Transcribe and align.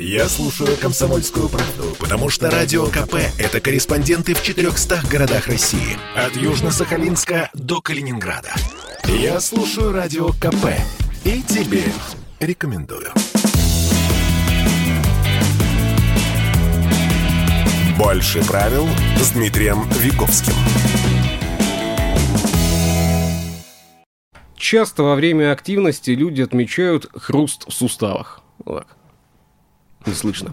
Я 0.00 0.28
слушаю 0.28 0.76
«Комсомольскую 0.76 1.48
правду», 1.48 1.96
потому 1.98 2.30
что 2.30 2.48
«Радио 2.52 2.86
КП»— 2.86 3.14
это 3.38 3.60
корреспонденты 3.60 4.32
в 4.32 4.44
400 4.44 5.00
городах 5.10 5.48
России. 5.48 5.98
От 6.14 6.36
Южно-Сахалинска 6.36 7.48
до 7.52 7.80
Калининграда. 7.80 8.54
Я 9.08 9.40
слушаю 9.40 9.90
«Радио 9.90 10.28
КП» 10.34 10.66
и 11.24 11.42
тебе 11.42 11.82
рекомендую. 12.38 13.08
Больше 17.98 18.46
правил 18.46 18.86
с 19.20 19.32
Дмитрием 19.32 19.82
Виговским. 19.98 20.54
Часто 24.54 25.02
во 25.02 25.16
время 25.16 25.50
активности 25.50 26.12
люди 26.12 26.42
отмечают 26.42 27.10
хруст 27.16 27.64
в 27.66 27.72
суставах. 27.72 28.42
Вот 28.64 28.86
так 28.86 28.97
не 30.08 30.14
слышно. 30.14 30.52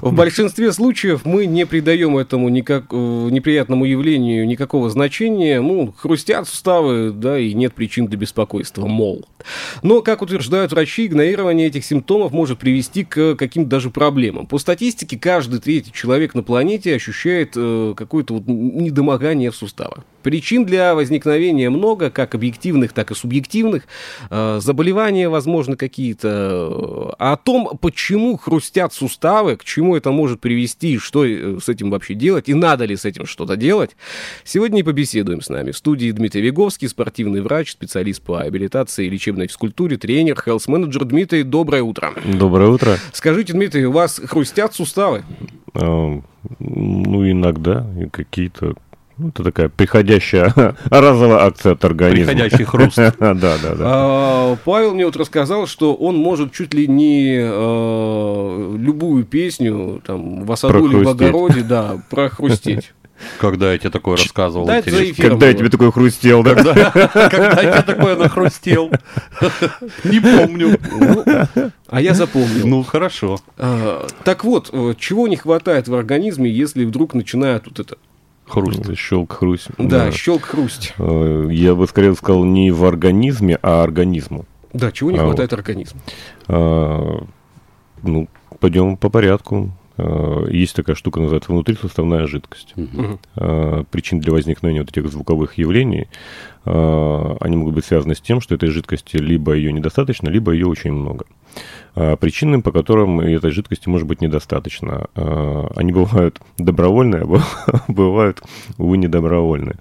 В 0.00 0.12
большинстве 0.12 0.72
случаев 0.72 1.22
мы 1.24 1.46
не 1.46 1.66
придаем 1.66 2.16
этому 2.16 2.48
никак, 2.48 2.84
э, 2.90 2.96
неприятному 3.30 3.84
явлению 3.84 4.46
никакого 4.46 4.90
значения. 4.90 5.60
Ну, 5.60 5.94
хрустят 5.96 6.48
суставы, 6.48 7.10
да, 7.10 7.38
и 7.38 7.54
нет 7.54 7.74
причин 7.74 8.06
для 8.06 8.18
беспокойства, 8.18 8.86
мол. 8.86 9.26
Но, 9.82 10.02
как 10.02 10.22
утверждают 10.22 10.72
врачи, 10.72 11.06
игнорирование 11.06 11.66
этих 11.66 11.84
симптомов 11.84 12.32
может 12.32 12.58
привести 12.58 13.04
к 13.04 13.34
каким-то 13.34 13.70
даже 13.70 13.90
проблемам. 13.90 14.46
По 14.46 14.58
статистике, 14.58 15.18
каждый 15.18 15.60
третий 15.60 15.92
человек 15.92 16.34
на 16.34 16.42
планете 16.42 16.94
ощущает 16.94 17.52
э, 17.56 17.94
какое-то 17.96 18.34
вот 18.34 18.44
недомогание 18.46 19.50
в 19.50 19.56
суставах. 19.56 20.04
Причин 20.22 20.64
для 20.64 20.94
возникновения 20.94 21.68
много, 21.68 22.10
как 22.10 22.34
объективных, 22.34 22.92
так 22.92 23.10
и 23.10 23.14
субъективных. 23.14 23.84
Э, 24.30 24.58
заболевания, 24.60 25.28
возможно, 25.28 25.76
какие-то. 25.76 27.14
А 27.18 27.32
о 27.32 27.36
том, 27.36 27.78
почему 27.80 28.36
хрустят 28.36 28.81
суставы, 28.90 29.56
к 29.56 29.64
чему 29.64 29.96
это 29.96 30.10
может 30.10 30.40
привести, 30.40 30.98
что 30.98 31.24
э, 31.24 31.58
с 31.62 31.68
этим 31.68 31.90
вообще 31.90 32.14
делать, 32.14 32.48
и 32.48 32.54
надо 32.54 32.84
ли 32.84 32.96
с 32.96 33.04
этим 33.04 33.26
что-то 33.26 33.56
делать, 33.56 33.96
сегодня 34.44 34.80
и 34.80 34.82
побеседуем 34.82 35.42
с 35.42 35.48
нами. 35.48 35.70
В 35.70 35.76
студии 35.76 36.10
Дмитрий 36.10 36.40
Веговский, 36.40 36.88
спортивный 36.88 37.42
врач, 37.42 37.72
специалист 37.72 38.22
по 38.22 38.40
абилитации 38.40 39.06
и 39.06 39.10
лечебной 39.10 39.48
физкультуре, 39.48 39.96
тренер, 39.96 40.40
хелс-менеджер. 40.40 41.04
Дмитрий, 41.04 41.42
доброе 41.42 41.82
утро. 41.82 42.12
Доброе 42.24 42.70
утро. 42.70 42.96
Скажите, 43.12 43.52
Дмитрий, 43.52 43.86
у 43.86 43.92
вас 43.92 44.20
хрустят 44.24 44.74
суставы? 44.74 45.24
Ну, 45.74 46.22
иногда, 47.30 47.86
какие-то 48.10 48.74
ну, 49.22 49.28
это 49.28 49.44
такая 49.44 49.68
приходящая 49.68 50.52
разовая 50.90 51.46
акция 51.46 51.72
от 51.72 51.84
организма. 51.84 52.32
Приходящий 52.32 52.64
хруст. 52.64 52.96
да, 52.96 53.12
да, 53.18 53.34
да. 53.34 53.76
А, 53.78 54.56
Павел 54.64 54.94
мне 54.94 55.06
вот 55.06 55.16
рассказал, 55.16 55.66
что 55.66 55.94
он 55.94 56.16
может 56.16 56.52
чуть 56.52 56.74
ли 56.74 56.88
не 56.88 57.38
а, 57.40 58.76
любую 58.76 59.24
песню 59.24 60.02
там 60.04 60.44
в 60.44 60.52
осаду 60.52 60.86
или 60.86 61.04
в 61.04 61.08
огороде, 61.08 61.62
да, 61.62 62.02
прохрустеть. 62.10 62.92
Когда 63.38 63.72
я 63.72 63.78
тебе 63.78 63.90
такое 63.90 64.16
рассказывал? 64.16 64.66
Да, 64.66 64.82
Когда 64.82 65.46
я 65.46 65.54
тебе 65.54 65.68
такое 65.68 65.92
хрустел, 65.92 66.42
да? 66.42 66.54
Когда 66.54 67.60
я 67.62 67.72
тебе 67.72 67.94
такое 67.94 68.16
нахрустел? 68.16 68.90
Не 70.02 70.18
помню. 70.18 70.76
Ну, 70.90 71.24
а 71.86 72.00
я 72.00 72.14
запомнил. 72.14 72.66
Ну, 72.66 72.82
хорошо. 72.82 73.38
А, 73.58 74.06
так 74.24 74.44
вот, 74.44 74.70
э, 74.72 74.94
чего 74.98 75.28
не 75.28 75.36
хватает 75.36 75.86
в 75.86 75.94
организме, 75.94 76.50
если 76.50 76.84
вдруг 76.84 77.14
начинает 77.14 77.66
вот 77.66 77.78
это 77.78 77.96
Хруст. 78.46 78.96
Щелк, 78.96 79.32
хрусть. 79.32 79.68
Да, 79.78 80.06
да. 80.06 80.12
щелк, 80.12 80.42
хрусть. 80.42 80.94
Э, 80.98 81.48
я 81.50 81.74
бы 81.74 81.86
скорее 81.86 82.14
сказал 82.14 82.44
не 82.44 82.70
в 82.70 82.84
организме, 82.84 83.58
а 83.62 83.82
организму. 83.82 84.44
Да, 84.72 84.90
чего 84.90 85.10
не 85.10 85.18
а, 85.18 85.24
хватает 85.24 85.50
вот. 85.50 85.58
организму? 85.58 86.00
А, 86.48 87.24
ну, 88.02 88.28
пойдем 88.58 88.96
по 88.96 89.10
порядку. 89.10 89.70
А, 90.02 90.46
есть 90.48 90.74
такая 90.74 90.96
штука, 90.96 91.20
называется 91.20 91.52
внутрисуставная 91.52 92.26
жидкость. 92.26 92.74
Угу. 92.76 93.18
А, 93.36 93.84
причин 93.84 94.20
для 94.20 94.32
возникновения 94.32 94.80
вот 94.80 94.90
этих 94.90 95.08
звуковых 95.08 95.58
явлений, 95.58 96.08
а, 96.64 97.36
они 97.40 97.56
могут 97.56 97.74
быть 97.74 97.84
связаны 97.84 98.14
с 98.14 98.20
тем, 98.20 98.40
что 98.40 98.54
этой 98.54 98.70
жидкости 98.70 99.16
либо 99.16 99.52
ее 99.52 99.72
недостаточно, 99.72 100.28
либо 100.28 100.52
ее 100.52 100.66
очень 100.66 100.92
много. 100.92 101.26
Причинам, 101.94 102.62
по 102.62 102.72
которым 102.72 103.20
этой 103.20 103.50
жидкости 103.50 103.86
может 103.86 104.08
быть 104.08 104.22
недостаточно. 104.22 105.08
Они 105.14 105.92
бывают 105.92 106.40
добровольные, 106.56 107.24
а 107.24 107.82
бывают, 107.88 108.42
увы, 108.78 108.96
недобровольные. 108.96 109.76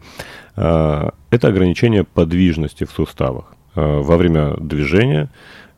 Это 0.57 1.13
ограничение 1.31 2.03
подвижности 2.03 2.83
в 2.83 2.91
суставах. 2.91 3.55
Во 3.75 4.17
время 4.17 4.57
движения 4.57 5.29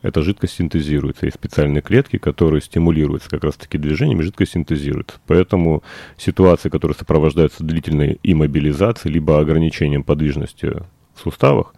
эта 0.04 0.20
жидкость 0.20 0.56
синтезируется. 0.56 1.24
Есть 1.24 1.38
специальные 1.38 1.80
клетки, 1.80 2.18
которые 2.18 2.60
стимулируются 2.60 3.30
как 3.30 3.42
раз-таки 3.42 3.78
движением, 3.78 4.20
и 4.20 4.22
жидкость 4.22 4.52
синтезируется. 4.52 5.16
Поэтому 5.26 5.82
ситуации, 6.18 6.68
которые 6.68 6.94
сопровождаются 6.94 7.64
длительной 7.64 8.20
иммобилизацией, 8.22 9.14
либо 9.14 9.40
ограничением 9.40 10.04
подвижности 10.04 10.66
в 11.14 11.20
суставах, 11.20 11.74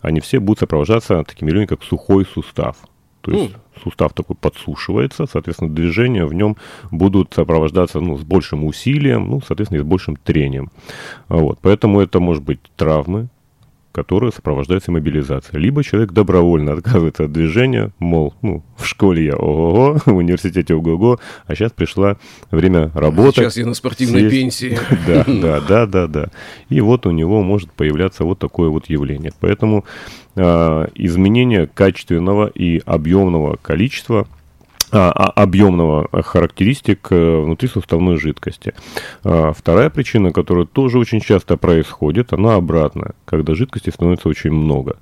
они 0.00 0.18
все 0.18 0.40
будут 0.40 0.58
сопровождаться 0.58 1.22
такими 1.22 1.50
явлениями, 1.50 1.68
как 1.68 1.84
сухой 1.84 2.26
сустав. 2.26 2.78
То 3.20 3.30
есть 3.30 3.52
mm. 3.52 3.82
сустав 3.84 4.12
такой 4.12 4.34
подсушивается, 4.34 5.26
соответственно, 5.30 5.72
движения 5.72 6.26
в 6.26 6.34
нем 6.34 6.56
будут 6.90 7.32
сопровождаться 7.32 8.00
ну, 8.00 8.16
с 8.16 8.24
большим 8.24 8.64
усилием, 8.64 9.28
ну, 9.28 9.40
соответственно, 9.40 9.78
и 9.78 9.82
с 9.82 9.86
большим 9.86 10.16
трением. 10.16 10.72
Вот. 11.28 11.60
Поэтому 11.62 12.00
это 12.00 12.18
может 12.18 12.42
быть 12.42 12.60
травмы, 12.76 13.28
которая 13.98 14.30
сопровождается 14.30 14.92
мобилизацией. 14.92 15.60
Либо 15.60 15.82
человек 15.82 16.12
добровольно 16.12 16.74
отказывается 16.74 17.24
от 17.24 17.32
движения, 17.32 17.90
мол, 17.98 18.32
ну, 18.42 18.62
в 18.76 18.86
школе 18.86 19.24
я 19.24 19.34
ого-го, 19.34 19.98
в 20.06 20.14
университете 20.14 20.72
ого-го, 20.76 21.18
а 21.48 21.54
сейчас 21.56 21.72
пришло 21.72 22.16
время 22.52 22.92
работать. 22.94 23.34
Сейчас 23.34 23.56
я 23.56 23.66
на 23.66 23.74
спортивной 23.74 24.20
сесть. 24.20 24.30
пенсии. 24.30 24.78
Да, 25.08 25.24
да, 25.26 25.60
да, 25.60 25.86
да, 25.86 26.06
да. 26.06 26.28
И 26.68 26.80
вот 26.80 27.06
у 27.06 27.10
него 27.10 27.42
может 27.42 27.72
появляться 27.72 28.22
вот 28.22 28.38
такое 28.38 28.68
вот 28.68 28.88
явление. 28.88 29.32
Поэтому 29.40 29.84
э, 30.36 30.86
изменение 30.94 31.66
качественного 31.66 32.46
и 32.46 32.80
объемного 32.86 33.56
количества 33.60 34.20
а, 34.20 34.26
а, 34.26 34.37
объемного 34.90 36.08
характеристик 36.22 37.08
э, 37.10 37.40
внутрисуставной 37.42 38.16
жидкости. 38.16 38.74
А, 39.24 39.52
вторая 39.52 39.90
причина, 39.90 40.32
которая 40.32 40.66
тоже 40.66 40.98
очень 40.98 41.20
часто 41.20 41.56
происходит, 41.56 42.32
она 42.32 42.54
обратная, 42.54 43.12
когда 43.24 43.54
жидкости 43.54 43.90
становится 43.90 44.28
очень 44.28 44.52
много. 44.52 44.96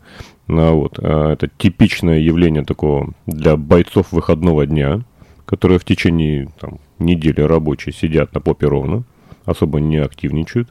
Вот. 0.48 0.98
Это 0.98 1.48
типичное 1.58 2.18
явление 2.20 2.64
такого 2.64 3.12
для 3.26 3.56
бойцов 3.56 4.12
выходного 4.12 4.64
дня, 4.64 5.02
которые 5.44 5.78
в 5.78 5.84
течение 5.84 6.48
там, 6.60 6.78
недели 6.98 7.40
рабочей 7.40 7.92
сидят 7.92 8.32
на 8.34 8.40
попе 8.40 8.66
ровно, 8.66 9.04
особо 9.44 9.80
не 9.80 9.96
активничают. 9.96 10.68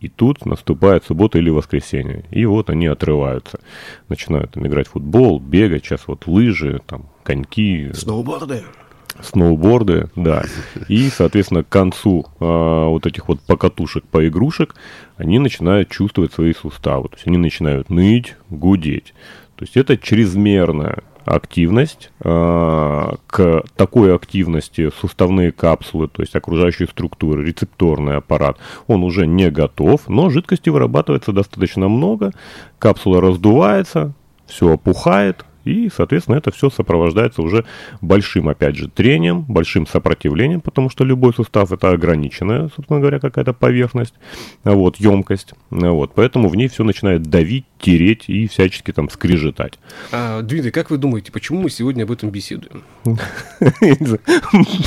И 0.00 0.08
тут 0.08 0.46
наступает 0.46 1.04
суббота 1.04 1.38
или 1.38 1.50
воскресенье. 1.50 2.24
И 2.30 2.46
вот 2.46 2.70
они 2.70 2.86
отрываются. 2.86 3.60
Начинают 4.08 4.52
там, 4.52 4.66
играть 4.66 4.88
в 4.88 4.92
футбол, 4.92 5.38
бегать, 5.38 5.84
сейчас 5.84 6.08
вот 6.08 6.26
лыжи, 6.26 6.80
там, 6.86 7.06
коньки. 7.22 7.92
Сноуборды. 7.92 8.62
Сноуборды, 9.22 10.08
да. 10.16 10.44
И, 10.88 11.10
соответственно, 11.10 11.64
к 11.64 11.68
концу 11.68 12.26
а, 12.38 12.88
вот 12.88 13.04
этих 13.06 13.28
вот 13.28 13.40
покатушек, 13.42 14.04
поигрушек, 14.04 14.74
они 15.16 15.38
начинают 15.38 15.90
чувствовать 15.90 16.32
свои 16.32 16.54
суставы. 16.54 17.08
То 17.08 17.16
есть 17.16 17.26
они 17.26 17.36
начинают 17.36 17.90
ныть, 17.90 18.36
гудеть. 18.48 19.12
То 19.56 19.64
есть 19.64 19.76
это 19.76 19.98
чрезмерная 19.98 21.02
активность. 21.24 22.10
Э, 22.20 23.14
к 23.26 23.62
такой 23.76 24.14
активности 24.14 24.90
суставные 25.00 25.52
капсулы, 25.52 26.08
то 26.08 26.22
есть 26.22 26.34
окружающие 26.34 26.88
структуры, 26.88 27.44
рецепторный 27.44 28.16
аппарат, 28.16 28.58
он 28.86 29.04
уже 29.04 29.26
не 29.26 29.50
готов, 29.50 30.08
но 30.08 30.30
жидкости 30.30 30.70
вырабатывается 30.70 31.32
достаточно 31.32 31.88
много, 31.88 32.32
капсула 32.78 33.20
раздувается, 33.20 34.12
все 34.46 34.72
опухает, 34.72 35.44
и, 35.64 35.90
соответственно, 35.94 36.36
это 36.36 36.50
все 36.50 36.70
сопровождается 36.70 37.42
уже 37.42 37.64
большим, 38.00 38.48
опять 38.48 38.76
же, 38.76 38.88
трением, 38.88 39.42
большим 39.42 39.86
сопротивлением, 39.86 40.60
потому 40.60 40.88
что 40.88 41.04
любой 41.04 41.34
сустав 41.34 41.72
это 41.72 41.90
ограниченная, 41.90 42.70
собственно 42.74 43.00
говоря, 43.00 43.20
какая-то 43.20 43.52
поверхность, 43.52 44.14
вот, 44.64 44.96
емкость. 44.96 45.54
Вот, 45.70 46.12
поэтому 46.14 46.48
в 46.48 46.56
ней 46.56 46.68
все 46.68 46.82
начинает 46.82 47.22
давить, 47.22 47.66
тереть 47.80 48.24
и 48.28 48.46
всячески 48.46 48.92
там 48.92 49.08
скрежетать. 49.10 49.78
А, 50.12 50.42
Дмитрий, 50.42 50.70
как 50.70 50.90
вы 50.90 50.98
думаете, 50.98 51.32
почему 51.32 51.62
мы 51.62 51.70
сегодня 51.70 52.04
об 52.04 52.12
этом 52.12 52.30
беседуем? 52.30 52.82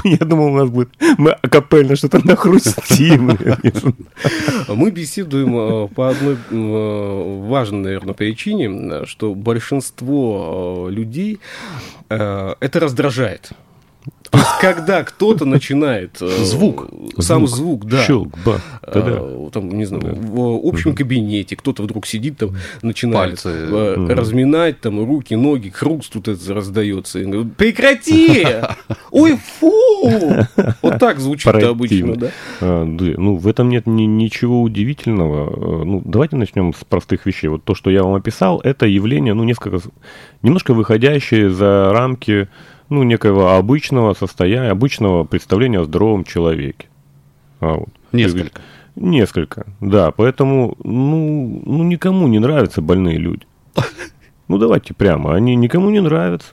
Я 0.04 0.18
думал, 0.20 0.54
у 0.54 0.58
нас 0.58 0.70
будет... 0.70 0.90
Мы 1.18 1.32
акапельно 1.32 1.96
что-то 1.96 2.26
нахрустим. 2.26 3.38
Мы 4.68 4.92
беседуем 4.92 5.56
э, 5.56 5.88
по 5.90 6.10
одной 6.10 6.38
э, 6.50 7.48
важной, 7.48 7.84
наверное, 7.84 8.14
причине, 8.14 9.06
что 9.06 9.34
большинство 9.36 10.88
людей 10.90 11.40
э, 12.10 12.56
это 12.60 12.80
раздражает. 12.80 13.52
То 14.30 14.40
есть, 14.40 14.50
когда 14.62 15.04
кто-то 15.04 15.46
начинает... 15.46 16.18
э, 16.20 16.28
Звук. 16.28 16.90
Сам 17.20 17.46
звук, 17.48 17.86
да. 17.86 18.04
Щелк, 18.04 18.34
ба. 18.44 18.60
А, 18.82 19.50
там, 19.52 19.70
не 19.70 19.86
знаю, 19.86 20.16
в 20.16 20.68
общем 20.68 20.96
кабинете 20.96 21.56
кто-то 21.56 21.84
вдруг 21.84 22.08
сидит 22.08 22.38
там, 22.38 22.56
начинает 22.82 23.30
Пальцы. 23.44 23.50
э, 23.50 24.08
разминать 24.10 24.82
там 24.82 25.06
руки, 25.06 25.36
ноги, 25.36 25.70
хруст 25.70 26.14
тут 26.14 26.28
это 26.28 26.54
раздается. 26.54 27.20
И 27.20 27.26
говорит, 27.26 27.56
Прекрати! 27.56 28.48
Ой, 29.12 29.38
фу! 29.38 29.72
Вот 30.82 30.98
так 31.00 31.20
звучит 31.20 31.46
обычно, 31.54 32.16
да? 32.16 32.28
А, 32.60 32.86
да, 32.86 33.06
Ну, 33.18 33.36
в 33.36 33.48
этом 33.48 33.70
нет 33.70 33.86
ни- 33.86 34.04
ничего 34.04 34.64
удивительного. 34.64 35.82
Э, 35.82 35.84
Ну, 35.86 36.02
давайте 36.04 36.36
начнем 36.38 36.74
с 36.74 36.84
простых 36.84 37.28
вещей. 37.28 37.50
Вот 37.50 37.64
то, 37.64 37.76
что 37.76 37.92
я 37.92 38.02
вам 38.04 38.16
описал, 38.16 38.60
это 38.64 38.88
явление, 38.88 39.36
ну, 39.36 39.44
несколько, 39.44 39.80
немножко 40.42 40.74
выходящее 40.74 41.52
за 41.52 41.92
рамки, 41.94 42.48
ну, 42.94 43.04
некоего 43.04 43.56
обычного 43.56 44.14
состояния, 44.14 44.72
обычного 44.72 45.24
представления 45.24 45.80
о 45.80 45.86
здоровом 45.86 46.24
человеке. 46.24 46.88
А, 47.60 47.74
вот. 47.76 47.90
Несколько. 48.12 48.62
Несколько, 48.96 49.66
да. 49.82 50.12
Поэтому, 50.12 50.76
ну, 50.84 51.62
ну, 51.66 51.84
никому 51.84 52.28
не 52.28 52.40
нравятся 52.40 52.82
больные 52.82 53.18
люди. 53.18 53.46
Ну, 54.50 54.58
давайте 54.58 54.94
прямо, 54.94 55.34
они 55.34 55.56
никому 55.56 55.90
не 55.90 56.02
нравятся. 56.02 56.52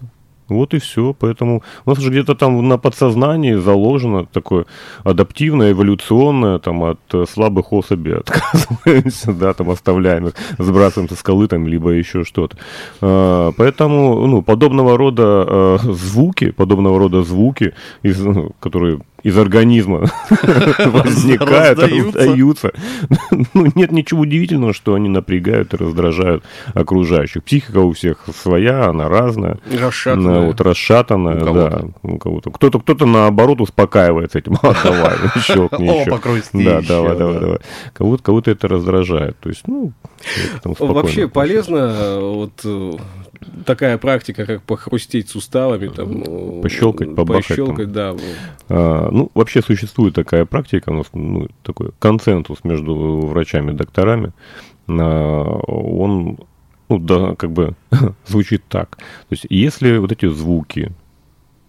Вот 0.50 0.74
и 0.74 0.78
все. 0.78 1.14
Поэтому 1.18 1.62
у 1.84 1.90
нас 1.90 1.98
уже 1.98 2.10
где-то 2.10 2.34
там 2.34 2.68
на 2.68 2.78
подсознании 2.78 3.54
заложено 3.54 4.26
такое 4.26 4.66
адаптивное, 5.04 5.72
эволюционное, 5.72 6.58
там 6.58 6.82
от 6.82 7.00
э, 7.12 7.24
слабых 7.28 7.72
особей 7.72 8.18
отказываемся, 8.18 9.32
да, 9.40 9.54
там 9.54 9.70
оставляем 9.70 10.28
их, 10.28 10.34
сбрасываем 10.58 11.08
со 11.08 11.16
скалы 11.16 11.48
там, 11.48 11.66
либо 11.66 11.90
еще 11.90 12.24
что-то. 12.24 12.56
А, 13.00 13.52
Поэтому, 13.56 14.26
ну, 14.26 14.42
подобного 14.42 14.96
рода 14.96 15.46
э, 15.48 15.78
звуки, 15.82 16.50
подобного 16.50 16.98
рода 16.98 17.22
звуки, 17.22 17.74
ну, 18.02 18.50
которые 18.60 19.00
из 19.22 19.36
организма 19.38 20.06
возникают, 20.84 21.78
Раздаются. 21.78 22.72
Ну, 23.54 23.66
нет 23.74 23.92
ничего 23.92 24.22
удивительного, 24.22 24.72
что 24.72 24.94
они 24.94 25.08
напрягают 25.08 25.74
и 25.74 25.76
раздражают 25.76 26.44
окружающих. 26.74 27.42
Психика 27.44 27.78
у 27.78 27.92
всех 27.92 28.24
своя, 28.34 28.86
она 28.86 29.08
разная. 29.08 29.58
Расшатанная. 29.70 30.40
Ну, 30.40 30.46
вот 30.46 30.60
расшатанная, 30.60 31.36
У 31.42 31.54
да. 31.54 31.70
кого-то. 31.70 31.90
У 32.02 32.18
кого-то. 32.18 32.50
Кто-то, 32.50 32.80
кто-то 32.80 33.06
наоборот 33.06 33.60
успокаивается 33.60 34.38
этим. 34.38 34.56
А, 34.70 34.74
давай, 34.84 35.16
щелкни 35.42 35.84
еще. 35.84 36.64
Да, 36.64 36.80
давай, 36.82 37.12
да. 37.12 37.18
давай, 37.18 37.40
давай. 37.40 37.58
Кого-то, 37.92 38.22
кого-то 38.22 38.50
это 38.50 38.68
раздражает. 38.68 39.38
То 39.40 39.48
есть, 39.48 39.62
ну, 39.66 39.92
Вообще 40.78 41.28
полезно 41.28 41.76
э, 41.76 42.20
вот 42.20 42.52
э, 42.64 42.92
такая 43.64 43.98
практика, 43.98 44.46
как 44.46 44.62
похрустеть 44.62 45.28
суставами, 45.28 45.88
там, 45.88 46.22
э, 46.26 46.60
Пощелкать, 46.62 47.14
побахать 47.14 47.56
там. 47.56 47.66
пощелкать, 47.66 47.92
да. 47.92 48.16
А, 48.68 49.08
ну, 49.10 49.30
вообще 49.34 49.62
существует 49.62 50.14
такая 50.14 50.44
практика, 50.44 50.90
у 50.90 50.94
нас 50.94 51.06
ну, 51.12 51.48
такой 51.62 51.90
консенсус 51.98 52.64
между 52.64 52.94
врачами 53.20 53.72
и 53.72 53.74
докторами. 53.74 54.32
А, 54.88 55.42
он, 55.66 56.38
ну, 56.88 56.98
да, 56.98 57.34
как 57.36 57.52
бы 57.52 57.74
звучит 58.26 58.62
так. 58.68 58.96
То 58.96 59.32
есть, 59.32 59.46
если 59.48 59.98
вот 59.98 60.12
эти 60.12 60.28
звуки, 60.28 60.92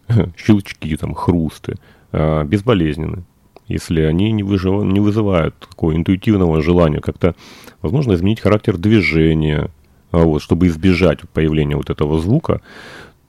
щелчки, 0.38 0.95
там, 0.97 1.13
хрусты, 1.13 1.75
а, 2.12 2.44
безболезненны, 2.44 3.23
если 3.68 4.01
они 4.01 4.31
не, 4.33 4.44
выжива- 4.44 4.83
не 4.83 5.00
вызывают 5.00 5.56
такого 5.57 5.95
интуитивного 5.95 6.62
желания 6.62 7.00
как-то, 7.00 7.35
возможно, 7.81 8.13
изменить 8.13 8.41
характер 8.41 8.77
движения, 8.77 9.69
вот, 10.12 10.42
чтобы 10.42 10.68
избежать 10.68 11.22
появления 11.34 11.75
вот 11.75 11.90
этого 11.90 12.19
звука, 12.19 12.62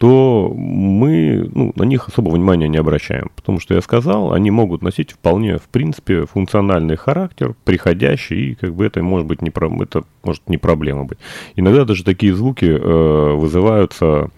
то 0.02 0.52
мы 0.52 1.48
ну, 1.54 1.72
на 1.76 1.84
них 1.84 2.08
особого 2.08 2.34
внимания 2.34 2.66
не 2.66 2.76
обращаем. 2.76 3.30
Потому 3.36 3.60
что 3.60 3.74
я 3.74 3.80
сказал, 3.80 4.32
они 4.32 4.50
могут 4.50 4.82
носить 4.82 5.12
вполне, 5.12 5.58
в 5.58 5.68
принципе, 5.68 6.26
функциональный 6.26 6.96
характер, 6.96 7.54
приходящий, 7.64 8.50
и 8.50 8.54
как 8.56 8.74
бы 8.74 8.84
это 8.84 9.00
может 9.00 9.28
быть 9.28 9.42
не, 9.42 9.50
это 9.80 10.02
может 10.24 10.48
не 10.48 10.58
проблема 10.58 11.04
быть. 11.04 11.18
Иногда 11.54 11.84
даже 11.84 12.02
такие 12.02 12.34
звуки 12.34 12.64
э, 12.64 13.34
вызываются 13.36 14.30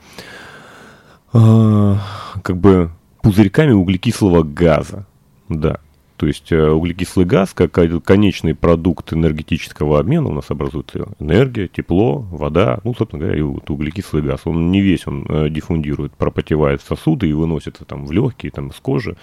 э, 1.33 1.95
как 2.43 2.59
бы 2.59 2.91
пузырьками 3.23 3.73
углекислого 3.73 4.43
газа. 4.43 5.07
Да. 5.49 5.81
То 6.17 6.27
есть 6.27 6.53
э, 6.53 6.71
углекислый 6.71 7.27
газ, 7.27 7.55
как 7.55 7.73
конечный 7.73 8.55
продукт 8.55 9.13
энергетического 9.13 9.99
обмена, 9.99 10.29
у 10.29 10.33
нас 10.33 10.49
образуется 10.49 11.09
энергия, 11.19 11.67
тепло, 11.67 12.19
вода, 12.31 12.79
ну, 12.85 12.95
собственно 12.95 13.23
говоря, 13.23 13.39
и 13.39 13.43
вот 13.43 13.69
углекислый 13.69 14.23
газ. 14.23 14.43
Он 14.45 14.71
не 14.71 14.81
весь, 14.81 15.09
он 15.09 15.27
э, 15.29 15.49
диффундирует, 15.51 16.13
пропотевает 16.13 16.83
в 16.83 16.87
сосуды 16.87 17.29
и 17.29 17.33
выносится 17.33 17.85
там 17.85 18.07
в 18.07 18.13
легкие, 18.13 18.53
там, 18.53 18.73
с 18.73 18.79
кожи. 18.79 19.17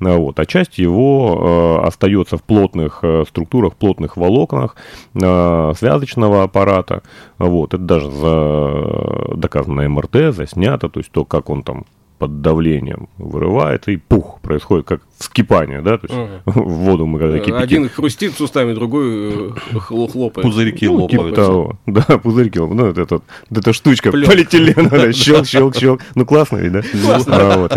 А, 0.00 0.16
вот. 0.16 0.40
А 0.40 0.46
часть 0.46 0.78
его 0.78 1.78
э, 1.84 1.86
остается 1.86 2.36
в 2.38 2.42
плотных 2.42 2.98
э, 3.02 3.24
структурах, 3.28 3.76
плотных 3.76 4.16
волокнах 4.16 4.74
э, 5.14 5.72
связочного 5.78 6.42
аппарата. 6.42 7.02
Вот. 7.38 7.74
Это 7.74 7.82
даже 7.82 8.10
за, 8.10 9.36
доказано 9.36 9.88
МРТ, 9.88 10.34
заснято, 10.34 10.88
то 10.88 10.98
есть 10.98 11.12
то, 11.12 11.24
как 11.24 11.50
он 11.50 11.62
там 11.62 11.84
под 12.22 12.40
давлением 12.40 13.08
вырывается, 13.18 13.90
и 13.90 13.96
пух, 13.96 14.38
происходит 14.42 14.86
как 14.86 15.00
вскипание, 15.18 15.82
да, 15.82 15.98
то 15.98 16.06
есть 16.06 16.46
в 16.46 16.70
воду 16.72 17.04
мы 17.04 17.18
когда 17.18 17.40
кипятим. 17.40 17.56
Один 17.56 17.88
хрустит 17.88 18.34
суставами, 18.34 18.74
другой 18.74 19.32
э, 19.32 19.50
хло- 19.72 20.08
хлопает. 20.08 20.46
Пузырьки 20.46 20.86
Ну, 20.86 21.08
типа 21.08 21.22
лопаются. 21.22 21.44
того. 21.44 21.78
Да, 21.86 22.02
пузырьки. 22.18 22.60
лопаются. 22.60 22.84
Ну, 22.84 23.02
это, 23.02 23.14
вот 23.50 23.58
эта 23.58 23.72
штучка 23.72 24.12
Плёнка. 24.12 24.30
полиэтилена, 24.30 25.12
щелк, 25.12 25.46
щелк, 25.48 25.76
щелк. 25.76 26.00
Ну, 26.14 26.24
классно 26.24 26.58
ведь, 26.58 26.72
да? 26.72 26.82
А, 27.26 27.58
вот. 27.58 27.76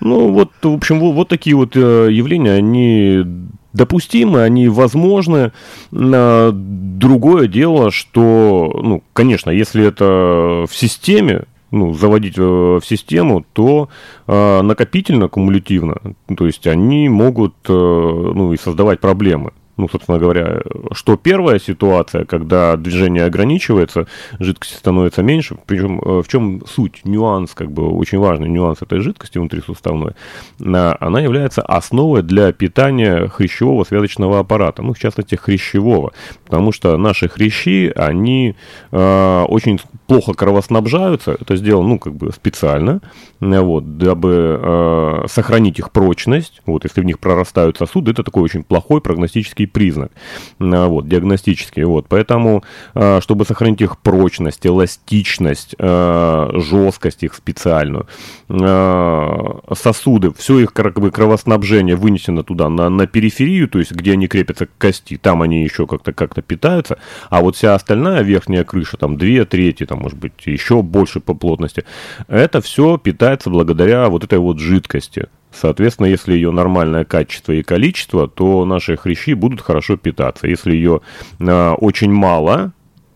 Ну, 0.00 0.32
вот, 0.32 0.50
в 0.62 0.74
общем, 0.74 1.00
вот, 1.00 1.12
вот 1.14 1.28
такие 1.28 1.56
вот 1.56 1.74
э, 1.76 2.08
явления, 2.12 2.52
они 2.52 3.24
допустимы, 3.72 4.42
они 4.42 4.68
возможны. 4.68 5.52
Другое 5.90 7.46
дело, 7.48 7.90
что, 7.90 8.78
ну, 8.82 9.02
конечно, 9.14 9.48
если 9.48 9.82
это 9.86 10.66
в 10.70 10.76
системе, 10.76 11.44
ну, 11.70 11.94
заводить 11.94 12.38
э, 12.38 12.42
в 12.42 12.82
систему, 12.84 13.44
то 13.52 13.88
э, 14.26 14.62
накопительно, 14.62 15.28
кумулятивно, 15.28 15.96
то 16.36 16.46
есть 16.46 16.66
они 16.66 17.08
могут, 17.08 17.54
э, 17.68 17.72
ну, 17.72 18.52
и 18.52 18.56
создавать 18.56 19.00
проблемы. 19.00 19.52
Ну, 19.76 19.88
собственно 19.90 20.18
говоря, 20.18 20.62
что 20.92 21.16
первая 21.16 21.58
ситуация, 21.58 22.24
когда 22.24 22.76
движение 22.76 23.24
ограничивается, 23.24 24.06
жидкости 24.38 24.74
становится 24.74 25.22
меньше. 25.22 25.56
Причем 25.66 26.00
э, 26.00 26.22
в 26.22 26.28
чем 26.28 26.62
суть, 26.66 27.02
нюанс, 27.04 27.52
как 27.54 27.70
бы 27.70 27.90
очень 27.90 28.18
важный 28.18 28.48
нюанс 28.48 28.80
этой 28.80 29.00
жидкости 29.00 29.36
внутрисуставной, 29.36 30.12
на- 30.58 30.96
она 30.98 31.20
является 31.20 31.60
основой 31.60 32.22
для 32.22 32.52
питания 32.52 33.28
хрящевого 33.28 33.84
связочного 33.84 34.38
аппарата, 34.38 34.82
ну, 34.82 34.94
в 34.94 34.98
частности, 34.98 35.34
хрящевого, 35.34 36.12
потому 36.46 36.72
что 36.72 36.96
наши 36.96 37.28
хрящи, 37.28 37.92
они 37.94 38.54
э, 38.92 39.44
очень 39.48 39.78
плохо 40.06 40.32
кровоснабжаются, 40.32 41.32
это 41.38 41.56
сделано, 41.56 41.88
ну, 41.88 41.98
как 41.98 42.14
бы 42.14 42.32
специально, 42.32 43.00
э, 43.40 43.60
вот, 43.60 43.98
дабы 43.98 44.58
э, 44.62 45.24
сохранить 45.28 45.78
их 45.78 45.90
прочность, 45.90 46.62
вот, 46.64 46.84
если 46.84 47.02
в 47.02 47.04
них 47.04 47.18
прорастают 47.18 47.76
сосуды, 47.76 48.12
это 48.12 48.22
такой 48.22 48.42
очень 48.42 48.62
плохой 48.62 49.00
прогностический 49.02 49.65
признак, 49.66 50.12
э, 50.58 50.86
вот, 50.86 51.08
диагностический, 51.08 51.84
вот, 51.84 52.06
поэтому, 52.08 52.64
э, 52.94 53.20
чтобы 53.20 53.44
сохранить 53.44 53.80
их 53.80 53.98
прочность, 53.98 54.66
эластичность, 54.66 55.74
э, 55.78 56.50
жесткость 56.54 57.22
их 57.22 57.34
специальную, 57.34 58.06
сосуды, 58.48 60.32
все 60.32 60.60
их 60.60 60.72
как 60.72 61.00
бы 61.00 61.10
кровоснабжение 61.10 61.96
вынесено 61.96 62.42
туда, 62.42 62.68
на, 62.68 62.88
на 62.88 63.06
периферию, 63.06 63.68
то 63.68 63.78
есть 63.78 63.92
где 63.92 64.12
они 64.12 64.28
крепятся 64.28 64.66
к 64.66 64.70
кости, 64.78 65.16
там 65.16 65.42
они 65.42 65.62
еще 65.62 65.86
как-то 65.86 66.12
как 66.12 66.34
питаются, 66.44 66.98
а 67.30 67.40
вот 67.40 67.56
вся 67.56 67.74
остальная 67.74 68.22
верхняя 68.22 68.64
крыша, 68.64 68.96
там 68.96 69.16
две 69.16 69.44
трети, 69.44 69.86
там 69.86 69.98
может 69.98 70.18
быть 70.18 70.32
еще 70.46 70.82
больше 70.82 71.20
по 71.20 71.34
плотности, 71.34 71.84
это 72.28 72.60
все 72.60 72.98
питается 72.98 73.50
благодаря 73.50 74.08
вот 74.08 74.24
этой 74.24 74.38
вот 74.38 74.58
жидкости. 74.58 75.28
Соответственно, 75.60 76.06
если 76.06 76.34
ее 76.34 76.50
нормальное 76.50 77.04
качество 77.04 77.52
и 77.52 77.62
количество, 77.62 78.28
то 78.28 78.64
наши 78.64 78.96
хрящи 78.96 79.34
будут 79.34 79.60
хорошо 79.60 79.96
питаться. 79.96 80.46
Если 80.46 80.74
ее 80.74 81.00
э, 81.38 81.70
очень 81.72 82.12
мало, 82.12 82.72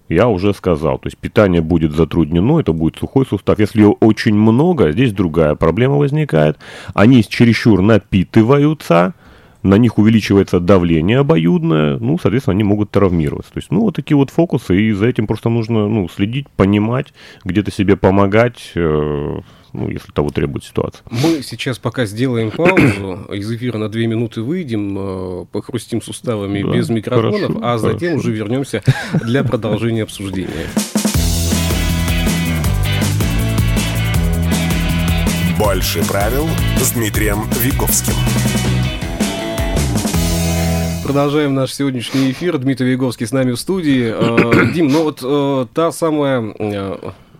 я 0.08 0.28
уже 0.28 0.52
сказал, 0.54 0.98
то 0.98 1.06
есть 1.06 1.18
питание 1.18 1.60
будет 1.60 1.92
затруднено, 1.92 2.58
это 2.58 2.72
будет 2.72 2.96
сухой 2.96 3.26
сустав. 3.26 3.58
Если 3.58 3.82
ее 3.82 3.90
очень 4.00 4.34
много, 4.34 4.90
здесь 4.90 5.12
другая 5.12 5.54
проблема 5.54 5.96
возникает. 5.96 6.58
Они 6.94 7.22
чересчур 7.22 7.80
напитываются, 7.80 9.14
на 9.62 9.74
них 9.76 9.98
увеличивается 9.98 10.58
давление 10.58 11.18
обоюдное, 11.18 11.98
ну, 11.98 12.18
соответственно, 12.18 12.54
они 12.54 12.64
могут 12.64 12.90
травмироваться. 12.90 13.52
То 13.52 13.58
есть, 13.58 13.70
ну, 13.70 13.82
вот 13.82 13.94
такие 13.94 14.16
вот 14.16 14.30
фокусы, 14.30 14.80
и 14.80 14.92
за 14.92 15.06
этим 15.06 15.26
просто 15.26 15.48
нужно, 15.48 15.86
ну, 15.86 16.08
следить, 16.08 16.48
понимать, 16.48 17.12
где-то 17.44 17.70
себе 17.70 17.96
помогать, 17.96 18.72
э, 18.74 19.40
ну, 19.72 19.88
если 19.88 20.12
того 20.12 20.30
требует 20.30 20.64
ситуация. 20.64 21.02
Мы 21.10 21.42
сейчас 21.42 21.78
пока 21.78 22.04
сделаем 22.06 22.50
паузу, 22.50 23.26
из 23.32 23.50
эфира 23.50 23.78
на 23.78 23.88
две 23.88 24.06
минуты 24.06 24.42
выйдем, 24.42 24.96
э, 24.98 25.46
похрустим 25.52 26.02
суставами 26.02 26.62
Да, 26.62 26.72
без 26.72 26.88
микрофонов, 26.88 27.40
хорошо, 27.40 27.60
а 27.62 27.78
затем 27.78 28.10
хорошо. 28.10 28.16
уже 28.16 28.32
вернемся 28.32 28.82
для 29.24 29.44
продолжения 29.44 30.02
обсуждения. 30.02 30.66
Больше 35.58 36.02
правил 36.08 36.46
с 36.80 36.92
Дмитрием 36.92 37.44
Виговским. 37.60 38.14
Продолжаем 41.04 41.54
наш 41.54 41.74
сегодняшний 41.74 42.30
эфир. 42.30 42.56
Дмитрий 42.56 42.90
Виговский 42.90 43.26
с 43.26 43.32
нами 43.32 43.50
в 43.52 43.56
студии. 43.56 44.12
Э, 44.14 44.72
Дим, 44.72 44.88
ну 44.88 45.02
вот 45.02 45.20
э, 45.22 45.66
та 45.74 45.92
самая 45.92 46.40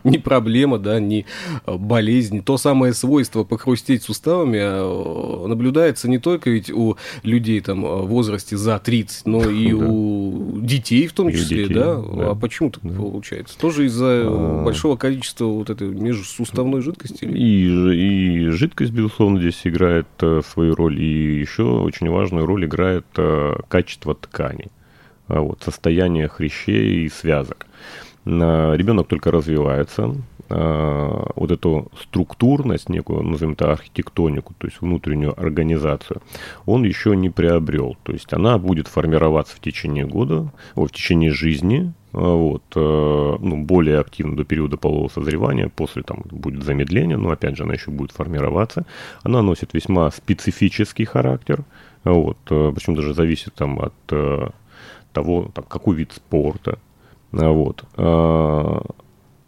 не 0.04 0.18
проблема, 0.18 0.78
да, 0.78 1.00
не 1.00 1.26
болезнь, 1.66 2.42
то 2.42 2.56
самое 2.56 2.92
свойство 2.92 3.44
похрустеть 3.44 4.02
суставами 4.02 5.46
наблюдается 5.46 6.08
не 6.08 6.18
только 6.18 6.50
ведь 6.50 6.70
у 6.70 6.96
людей 7.22 7.60
там 7.60 7.82
в 7.82 8.06
возрасте 8.06 8.56
за 8.56 8.78
30, 8.78 9.26
но 9.26 9.48
и 9.48 9.72
у 9.90 10.58
детей 10.60 11.06
в 11.06 11.12
том 11.12 11.30
числе, 11.30 11.68
да? 11.68 11.96
А 11.96 12.34
почему 12.34 12.70
так 12.70 12.82
получается? 12.82 13.58
Тоже 13.58 13.86
из-за 13.86 14.22
а. 14.24 14.62
большого 14.64 14.96
количества 14.96 15.46
вот 15.46 15.70
этой 15.70 15.88
межсуставной 15.88 16.80
жидкости? 16.80 17.24
И, 17.24 17.66
и 17.66 18.48
жидкость, 18.48 18.92
безусловно, 18.92 19.40
здесь 19.40 19.60
играет 19.64 20.06
свою 20.52 20.74
роль, 20.74 21.00
и 21.00 21.40
еще 21.40 21.62
очень 21.62 22.08
важную 22.08 22.46
роль 22.46 22.64
играет 22.64 23.06
качество 23.68 24.14
ткани, 24.14 24.68
вот, 25.28 25.62
состояние 25.62 26.28
хрящей 26.28 27.04
и 27.04 27.08
связок 27.08 27.66
ребенок 28.24 29.08
только 29.08 29.30
развивается, 29.30 30.14
а, 30.52 31.30
вот 31.36 31.52
эту 31.52 31.92
структурность, 32.00 32.88
некую, 32.88 33.22
назовем 33.22 33.52
это 33.52 33.70
архитектонику, 33.70 34.52
то 34.58 34.66
есть 34.66 34.80
внутреннюю 34.80 35.40
организацию, 35.40 36.22
он 36.66 36.82
еще 36.82 37.14
не 37.14 37.30
приобрел. 37.30 37.96
То 38.02 38.12
есть 38.12 38.32
она 38.32 38.58
будет 38.58 38.88
формироваться 38.88 39.54
в 39.54 39.60
течение 39.60 40.06
года, 40.06 40.52
о, 40.74 40.86
в 40.86 40.90
течение 40.90 41.30
жизни, 41.30 41.92
а, 42.12 42.34
вот, 42.34 42.64
ну, 42.74 43.62
более 43.64 44.00
активно 44.00 44.36
до 44.36 44.44
периода 44.44 44.76
полового 44.76 45.08
созревания, 45.08 45.68
после 45.68 46.02
там 46.02 46.24
будет 46.32 46.64
замедление, 46.64 47.16
но 47.16 47.30
опять 47.30 47.56
же 47.56 47.62
она 47.62 47.74
еще 47.74 47.92
будет 47.92 48.10
формироваться. 48.10 48.84
Она 49.22 49.42
носит 49.42 49.72
весьма 49.72 50.10
специфический 50.10 51.04
характер, 51.04 51.62
вот, 52.02 52.38
причем 52.44 52.96
даже 52.96 53.14
зависит 53.14 53.54
там 53.54 53.78
от 53.78 53.94
того, 55.12 55.50
там, 55.54 55.64
какой 55.68 55.94
вид 55.94 56.12
спорта, 56.12 56.80
вот. 57.32 57.84
А, 57.96 58.82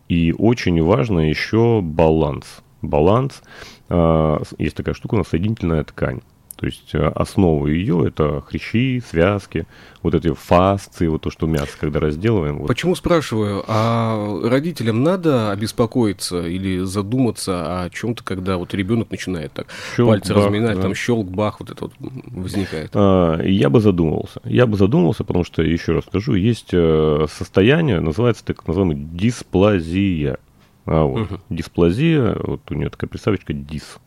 и 0.09 0.35
очень 0.37 0.83
важно 0.83 1.21
еще 1.21 1.81
баланс. 1.83 2.63
Баланс. 2.81 3.43
А, 3.89 4.43
есть 4.59 4.77
такая 4.77 4.95
штука, 4.95 5.15
у 5.15 5.19
нас 5.19 5.29
соединительная 5.29 5.85
ткань. 5.85 6.21
То 6.63 6.67
есть 6.67 6.95
э, 6.95 7.05
основа 7.17 7.67
ее 7.67 8.05
это 8.07 8.41
хрящи, 8.41 9.03
связки, 9.05 9.67
вот 10.01 10.15
эти 10.15 10.33
фасции, 10.33 11.09
вот 11.09 11.23
то, 11.23 11.29
что 11.29 11.49
мясо, 11.49 11.73
когда 11.77 11.99
разделываем. 11.99 12.59
Вот. 12.59 12.69
Почему 12.69 12.95
спрашиваю? 12.95 13.65
А 13.67 14.41
родителям 14.45 15.03
надо 15.03 15.51
обеспокоиться 15.51 16.47
или 16.47 16.85
задуматься 16.85 17.83
о 17.83 17.91
чем-то, 17.91 18.23
когда 18.23 18.59
вот 18.59 18.75
ребенок 18.75 19.11
начинает 19.11 19.53
так 19.53 19.67
щелк, 19.97 20.11
пальцы 20.11 20.35
бах, 20.35 20.45
разминать, 20.45 20.77
да. 20.77 20.83
там 20.83 20.95
щелк, 20.95 21.27
бах, 21.27 21.59
вот 21.59 21.71
это 21.71 21.87
вот 21.87 21.95
возникает? 21.99 22.93
А, 22.95 23.43
я 23.43 23.69
бы 23.69 23.81
задумался. 23.81 24.41
Я 24.45 24.69
бы 24.69 24.77
задумался, 24.77 25.25
потому 25.25 25.45
что, 25.45 25.63
еще 25.63 25.95
раз 25.95 26.05
скажу, 26.05 26.35
есть 26.35 26.69
э, 26.71 27.27
состояние, 27.29 27.99
называется 27.99 28.45
так 28.45 28.65
называемая 28.69 28.99
дисплазия. 28.99 30.39
А 30.87 31.03
вот, 31.03 31.23
угу. 31.23 31.41
дисплазия, 31.51 32.37
вот 32.39 32.61
у 32.71 32.75
нее 32.75 32.89
такая 32.89 33.09
приставочка 33.09 33.53
дис. 33.53 33.99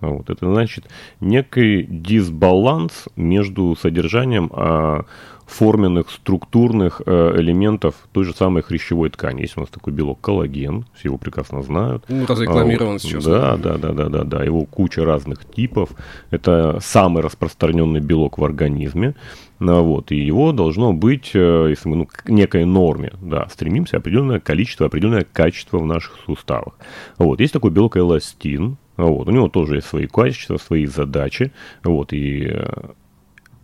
Вот, 0.00 0.30
это 0.30 0.50
значит 0.50 0.84
некий 1.20 1.82
дисбаланс 1.82 3.08
между 3.16 3.74
содержанием 3.74 4.50
а, 4.52 5.04
форменных 5.48 6.10
структурных 6.10 7.02
а, 7.04 7.36
элементов 7.36 7.94
той 8.12 8.24
же 8.24 8.32
самой 8.32 8.62
хрящевой 8.62 9.10
ткани. 9.10 9.40
Есть 9.40 9.56
у 9.56 9.60
нас 9.60 9.70
такой 9.70 9.92
белок 9.92 10.20
коллаген, 10.20 10.84
все 10.94 11.08
его 11.08 11.18
прекрасно 11.18 11.62
знают. 11.62 12.04
Ну, 12.08 12.26
разрекламирован 12.26 12.96
а, 12.96 12.98
сейчас. 12.98 13.24
Да, 13.24 13.56
да, 13.56 13.76
да, 13.76 13.92
да, 13.92 14.08
да, 14.08 14.24
да. 14.24 14.44
Его 14.44 14.66
куча 14.66 15.04
разных 15.04 15.44
типов. 15.44 15.90
Это 16.30 16.78
самый 16.80 17.22
распространенный 17.22 18.00
белок 18.00 18.38
в 18.38 18.44
организме. 18.44 19.14
Ну, 19.58 19.82
вот, 19.82 20.12
и 20.12 20.16
его 20.16 20.52
должно 20.52 20.92
быть, 20.92 21.32
э, 21.34 21.66
если 21.70 21.88
мы 21.88 21.96
ну, 21.96 22.06
к 22.06 22.28
некой 22.28 22.64
норме, 22.64 23.12
да, 23.20 23.48
стремимся, 23.50 23.96
определенное 23.96 24.38
количество, 24.38 24.86
определенное 24.86 25.24
качество 25.24 25.78
в 25.78 25.86
наших 25.86 26.16
суставах. 26.26 26.74
Вот, 27.16 27.40
есть 27.40 27.54
такой 27.54 27.72
белок 27.72 27.96
эластин, 27.96 28.76
вот, 29.06 29.28
у 29.28 29.30
него 29.30 29.48
тоже 29.48 29.76
есть 29.76 29.86
свои 29.86 30.06
качества, 30.06 30.56
свои 30.58 30.86
задачи. 30.86 31.52
Вот, 31.84 32.12
и 32.12 32.48
э, 32.50 32.66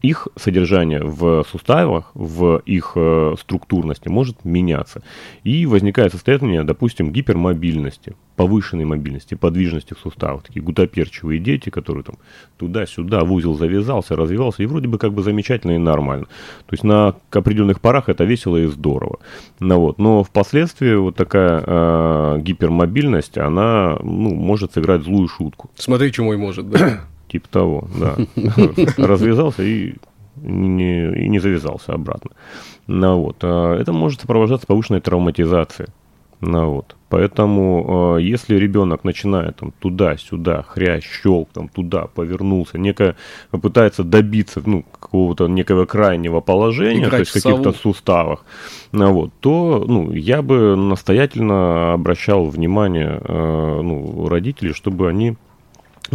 их 0.05 0.29
содержание 0.37 1.03
в 1.03 1.45
суставах, 1.51 2.11
в 2.15 2.61
их 2.67 2.93
э, 2.95 3.35
структурности 3.41 4.09
может 4.09 4.45
меняться. 4.45 5.03
И 5.45 5.65
возникает 5.67 6.13
состояние, 6.13 6.63
допустим, 6.63 7.11
гипермобильности, 7.11 8.15
повышенной 8.37 8.85
мобильности, 8.85 9.35
подвижности 9.35 9.95
в 9.95 9.99
суставах. 9.99 10.43
Такие 10.43 10.61
гутоперчивые 10.61 11.41
дети, 11.41 11.71
которые 11.71 12.05
там 12.05 12.17
туда-сюда 12.59 13.25
в 13.25 13.33
узел 13.33 13.55
завязался, 13.55 14.15
развивался, 14.15 14.63
и 14.63 14.67
вроде 14.67 14.89
бы 14.89 14.99
как 14.99 15.15
бы 15.15 15.23
замечательно 15.23 15.73
и 15.73 15.79
нормально. 15.79 16.27
То 16.67 16.75
есть 16.75 16.85
на 16.85 17.15
определенных 17.31 17.81
парах 17.81 18.11
это 18.11 18.25
весело 18.25 18.59
и 18.59 18.67
здорово. 18.67 19.21
Ну, 19.61 19.79
вот. 19.79 19.99
Но 19.99 20.23
впоследствии 20.23 20.95
вот 20.97 21.17
такая 21.17 21.63
э, 21.67 22.41
гипермобильность, 22.43 23.39
она 23.39 23.97
ну, 24.03 24.35
может 24.35 24.75
сыграть 24.75 25.03
злую 25.03 25.29
шутку. 25.29 25.71
Смотри, 25.77 26.13
чему 26.13 26.35
и 26.35 26.37
может, 26.37 26.69
да? 26.69 27.07
Типа 27.35 27.49
того, 27.49 27.89
да. 27.99 28.15
Развязался 28.97 29.65
и 29.65 29.95
не, 30.37 31.13
и 31.13 31.29
не 31.29 31.41
завязался 31.41 31.93
обратно. 31.93 32.31
Ну, 32.87 33.23
вот. 33.23 33.39
А 33.43 33.77
это 33.77 33.93
может 33.93 34.21
сопровождаться 34.21 34.69
повышенной 34.69 35.01
травматизацией. 35.01 35.89
Ну, 36.41 36.71
вот. 36.71 36.95
Поэтому, 37.09 38.19
э, 38.19 38.23
если 38.23 38.55
ребенок 38.55 39.03
начинает 39.03 39.57
там 39.57 39.73
туда-сюда, 39.81 40.63
хрящ, 40.63 41.05
щелк, 41.23 41.49
там 41.53 41.69
туда 41.69 42.07
повернулся, 42.07 42.79
некое, 42.79 43.17
пытается 43.51 44.05
добиться 44.05 44.63
ну, 44.65 44.85
какого-то 44.85 45.49
некого 45.49 45.87
крайнего 45.87 46.39
положения, 46.41 47.07
Играть 47.07 47.11
то 47.11 47.19
есть 47.19 47.31
в 47.33 47.43
каких-то 47.43 47.73
суставах, 47.73 48.45
ну, 48.93 49.13
вот, 49.13 49.33
то 49.41 49.85
ну, 49.89 50.13
я 50.13 50.41
бы 50.43 50.77
настоятельно 50.77 51.95
обращал 51.95 52.47
внимание 52.47 53.21
э, 53.21 53.81
ну, 53.83 54.29
родителей, 54.29 54.73
чтобы 54.73 55.09
они 55.09 55.37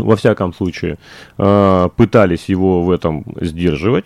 во 0.04 0.16
всяком 0.16 0.54
случае, 0.54 0.98
э, 1.38 1.90
пытались 1.96 2.50
его 2.50 2.84
в 2.84 2.92
этом 2.92 3.24
сдерживать. 3.42 4.06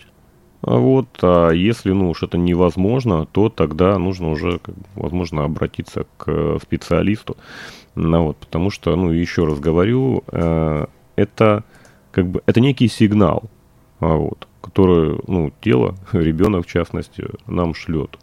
Вот, 0.62 1.08
а 1.22 1.50
если, 1.50 1.92
ну, 1.92 2.10
уж 2.10 2.22
это 2.22 2.38
невозможно, 2.38 3.26
то 3.26 3.50
тогда 3.50 3.98
нужно 3.98 4.30
уже, 4.30 4.60
возможно, 4.94 5.44
обратиться 5.44 6.06
к 6.16 6.58
специалисту. 6.62 7.36
Ну, 7.94 8.28
вот, 8.28 8.38
потому 8.38 8.70
что, 8.70 8.96
ну, 8.96 9.10
еще 9.10 9.44
раз 9.44 9.60
говорю, 9.60 10.24
э, 10.32 10.86
это 11.16 11.64
как 12.12 12.28
бы, 12.28 12.42
это 12.46 12.60
некий 12.60 12.88
сигнал, 12.88 13.44
а 14.00 14.14
вот, 14.16 14.48
который, 14.62 15.20
ну, 15.26 15.52
тело, 15.60 15.96
ребенок 16.12 16.66
в 16.66 16.70
частности, 16.70 17.26
нам 17.46 17.74
шлет. 17.74 18.18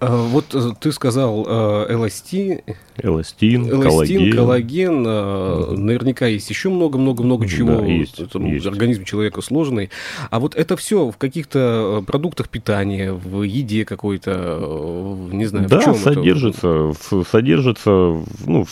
Вот 0.00 0.54
э, 0.54 0.70
ты 0.80 0.92
сказал 0.92 1.44
э, 1.46 1.86
эластин. 1.90 2.60
Эластин, 2.96 3.68
коллаген. 3.80 4.32
коллаген 4.32 5.04
э, 5.06 5.74
наверняка 5.76 6.26
есть 6.26 6.48
еще 6.50 6.68
много-много-много 6.68 7.48
чего. 7.48 7.80
Да, 7.80 7.86
есть, 7.86 8.20
Это, 8.20 8.38
есть. 8.40 8.66
Организм 8.66 9.04
человека 9.04 9.40
сложный. 9.40 9.90
А 10.30 10.40
вот 10.40 10.54
это 10.54 10.76
все 10.76 11.10
в 11.10 11.16
каких-то 11.16 12.04
продуктах 12.06 12.48
питания, 12.48 13.12
в 13.12 13.42
еде 13.42 13.84
какой-то, 13.84 15.18
не 15.32 15.46
знаю, 15.46 15.68
да, 15.68 15.80
в 15.80 15.84
чем 15.84 15.94
содержится, 15.94 16.68
это? 16.68 17.16
В, 17.16 17.24
содержится 17.30 17.90
ну, 17.90 18.64
в, 18.64 18.70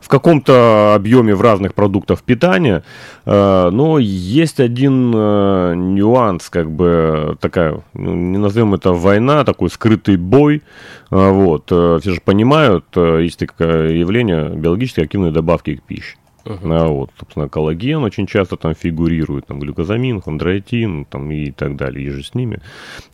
в 0.00 0.08
каком-то 0.08 0.94
объеме 0.94 1.34
в 1.34 1.40
разных 1.40 1.74
продуктах 1.74 2.22
питания. 2.22 2.84
Но 3.26 3.98
есть 3.98 4.60
один 4.60 5.10
нюанс, 5.10 6.50
как 6.50 6.70
бы 6.70 7.36
такая, 7.40 7.80
ну, 7.94 8.14
не 8.14 8.38
назовем 8.38 8.74
это 8.74 8.92
война, 8.92 9.44
такой 9.44 9.70
скрытый 9.70 10.16
бой. 10.24 10.62
А, 11.10 11.30
вот. 11.30 11.70
Э, 11.70 11.98
все 12.00 12.14
же 12.14 12.20
понимают, 12.20 12.86
э, 12.96 13.22
есть 13.22 13.38
такое 13.38 13.92
явление 13.92 14.48
биологически 14.50 15.00
активной 15.00 15.30
добавки 15.30 15.76
к 15.76 15.82
пище. 15.82 16.16
Uh-huh. 16.44 16.78
А 16.78 16.88
вот, 16.88 17.10
собственно, 17.18 17.48
коллаген 17.48 18.02
очень 18.02 18.26
часто 18.26 18.58
там 18.58 18.74
фигурирует, 18.74 19.46
там 19.46 19.60
глюкозамин, 19.60 20.20
хондроитин 20.20 21.06
там, 21.06 21.30
и 21.30 21.50
так 21.50 21.76
далее, 21.76 22.06
и 22.06 22.10
же 22.10 22.22
с 22.22 22.34
ними. 22.34 22.60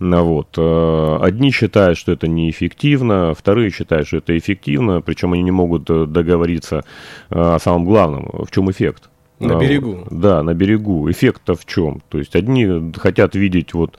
А 0.00 0.22
вот. 0.22 0.54
Э, 0.56 1.18
одни 1.20 1.52
считают, 1.52 1.98
что 1.98 2.12
это 2.12 2.26
неэффективно, 2.26 3.34
вторые 3.34 3.70
считают, 3.70 4.08
что 4.08 4.16
это 4.16 4.36
эффективно, 4.36 5.00
причем 5.00 5.32
они 5.32 5.42
не 5.42 5.52
могут 5.52 5.84
договориться 5.84 6.84
о 7.28 7.58
самом 7.60 7.84
главном, 7.84 8.30
в 8.32 8.50
чем 8.50 8.70
эффект. 8.70 9.10
На 9.40 9.58
берегу. 9.58 10.04
Да, 10.10 10.42
на 10.42 10.52
берегу. 10.52 11.10
Эффект-то 11.10 11.54
в 11.54 11.64
чем? 11.64 12.02
То 12.10 12.18
есть 12.18 12.36
одни 12.36 12.92
хотят 12.96 13.34
видеть, 13.34 13.72
вот, 13.72 13.98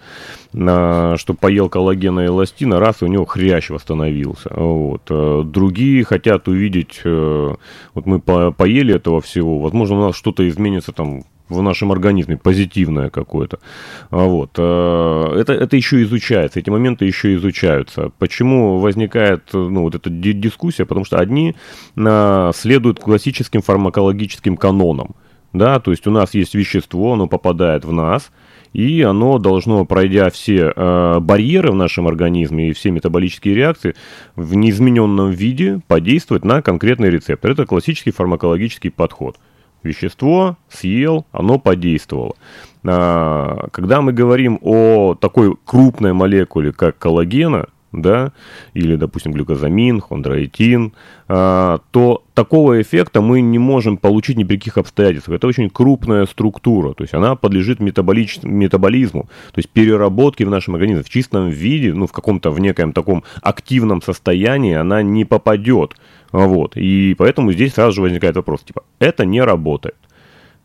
на, 0.53 1.17
что 1.17 1.33
поел 1.33 1.67
коллагена 1.67 2.21
и 2.21 2.27
эластина, 2.27 2.79
раз, 2.79 3.01
и 3.01 3.05
у 3.05 3.07
него 3.07 3.25
хрящ 3.25 3.69
восстановился. 3.69 4.50
Вот. 4.55 5.01
А 5.10 5.43
другие 5.43 6.03
хотят 6.03 6.48
увидеть, 6.48 7.01
э, 7.03 7.55
вот 7.93 8.05
мы 8.05 8.19
по 8.19 8.51
поели 8.51 8.93
этого 8.93 9.19
всего, 9.19 9.60
возможно, 9.60 9.95
у 9.98 10.01
нас 10.07 10.15
что-то 10.15 10.48
изменится 10.48 10.91
там 10.91 11.24
в 11.51 11.62
нашем 11.62 11.91
организме, 11.91 12.38
позитивное 12.38 13.10
какое-то. 13.10 13.60
А 14.10 14.25
вот. 14.25 14.51
Э, 14.57 15.36
это, 15.38 15.53
это 15.53 15.75
еще 15.75 16.01
изучается, 16.03 16.60
эти 16.60 16.69
моменты 16.69 17.05
еще 17.05 17.36
изучаются. 17.36 18.12
Почему 18.19 18.79
возникает 18.79 19.50
ну, 19.53 19.81
вот 19.81 19.95
эта 19.95 20.10
дискуссия? 20.10 20.86
Потому 20.86 21.05
что 21.05 21.19
одни 21.19 21.55
а, 21.98 22.51
следуют 22.53 23.00
классическим 23.00 23.62
фармакологическим 23.62 24.57
канонам. 24.57 25.15
Да, 25.53 25.79
то 25.79 25.91
есть 25.91 26.08
у 26.08 26.12
нас 26.12 26.34
есть 26.34 26.55
вещество, 26.55 27.13
оно 27.13 27.27
попадает 27.27 27.84
в 27.84 27.91
нас, 27.91 28.31
и 28.74 29.01
оно 29.01 29.38
должно, 29.38 29.84
пройдя 29.86 30.29
все 30.29 30.72
э, 30.74 31.20
барьеры 31.20 31.72
в 31.72 31.75
нашем 31.75 32.08
организме 32.08 32.70
и 32.70 32.74
все 32.74 32.91
метаболические 32.91 33.53
реакции, 33.53 33.96
в 34.36 34.55
неизмененном 34.55 35.31
виде 35.31 35.81
подействовать 35.88 36.46
на 36.46 36.62
конкретный 36.62 37.10
рецептор. 37.10 37.51
Это 37.51 37.65
классический 37.65 38.12
фармакологический 38.12 38.91
подход. 38.91 39.38
Вещество 39.84 40.58
съел, 40.70 41.25
оно 41.31 41.60
подействовало. 41.60 42.36
А, 42.86 43.67
когда 43.72 44.01
мы 44.01 44.13
говорим 44.13 44.58
о 44.62 45.15
такой 45.15 45.55
крупной 45.65 46.13
молекуле, 46.13 46.72
как 46.72 46.98
коллагена, 46.98 47.67
да, 47.91 48.31
или, 48.74 48.95
допустим, 48.95 49.31
глюкозамин, 49.33 50.01
хондроитин, 50.01 50.93
а, 51.27 51.79
то 51.91 52.24
такого 52.33 52.81
эффекта 52.81 53.21
мы 53.21 53.41
не 53.41 53.60
можем 53.60 53.98
получить 53.98 54.38
ни 54.38 54.43
при 54.43 54.57
каких 54.57 54.77
обстоятельствах. 54.77 55.38
Это 55.38 55.48
очень 55.48 55.69
крупная 55.69 56.25
структура, 56.25 56.93
то 56.93 57.03
есть 57.03 57.13
она 57.13 57.36
подлежит 57.36 57.79
метаболич... 57.79 58.39
метаболизму, 58.43 59.24
то 59.51 59.60
есть 59.60 59.69
переработке 59.69 60.45
в 60.45 60.50
нашем 60.50 60.75
организме 60.75 61.03
в 61.03 61.10
чистом 61.10 61.50
виде, 61.50 61.93
ну, 61.93 62.07
в 62.07 62.12
каком-то, 62.12 62.51
в 62.51 62.60
некоем 62.60 62.93
таком 62.93 63.24
активном 63.41 64.01
состоянии 64.01 64.75
она 64.75 65.01
не 65.01 65.25
попадет. 65.25 65.95
Вот. 66.31 66.77
И 66.77 67.15
поэтому 67.17 67.51
здесь 67.51 67.74
сразу 67.74 67.93
же 67.93 68.01
возникает 68.01 68.36
вопрос, 68.36 68.62
типа, 68.62 68.83
это 69.00 69.25
не 69.25 69.41
работает. 69.41 69.98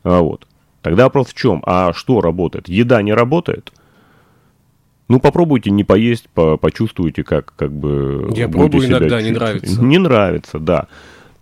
Вот. 0.04 0.46
Тогда 0.82 1.04
вопрос 1.04 1.28
в 1.28 1.34
чем? 1.34 1.62
А 1.66 1.92
что 1.92 2.20
работает? 2.20 2.68
Еда 2.68 3.02
не 3.02 3.12
работает? 3.12 3.72
Ну, 5.08 5.20
попробуйте 5.20 5.70
не 5.70 5.84
поесть, 5.84 6.28
по 6.34 6.56
почувствуйте, 6.56 7.22
как, 7.22 7.54
как 7.54 7.72
бы... 7.72 8.28
Я 8.34 8.48
пробую 8.48 8.86
иногда, 8.86 9.22
не 9.22 9.30
нравится. 9.30 9.82
Не 9.82 9.98
нравится, 9.98 10.58
да. 10.58 10.88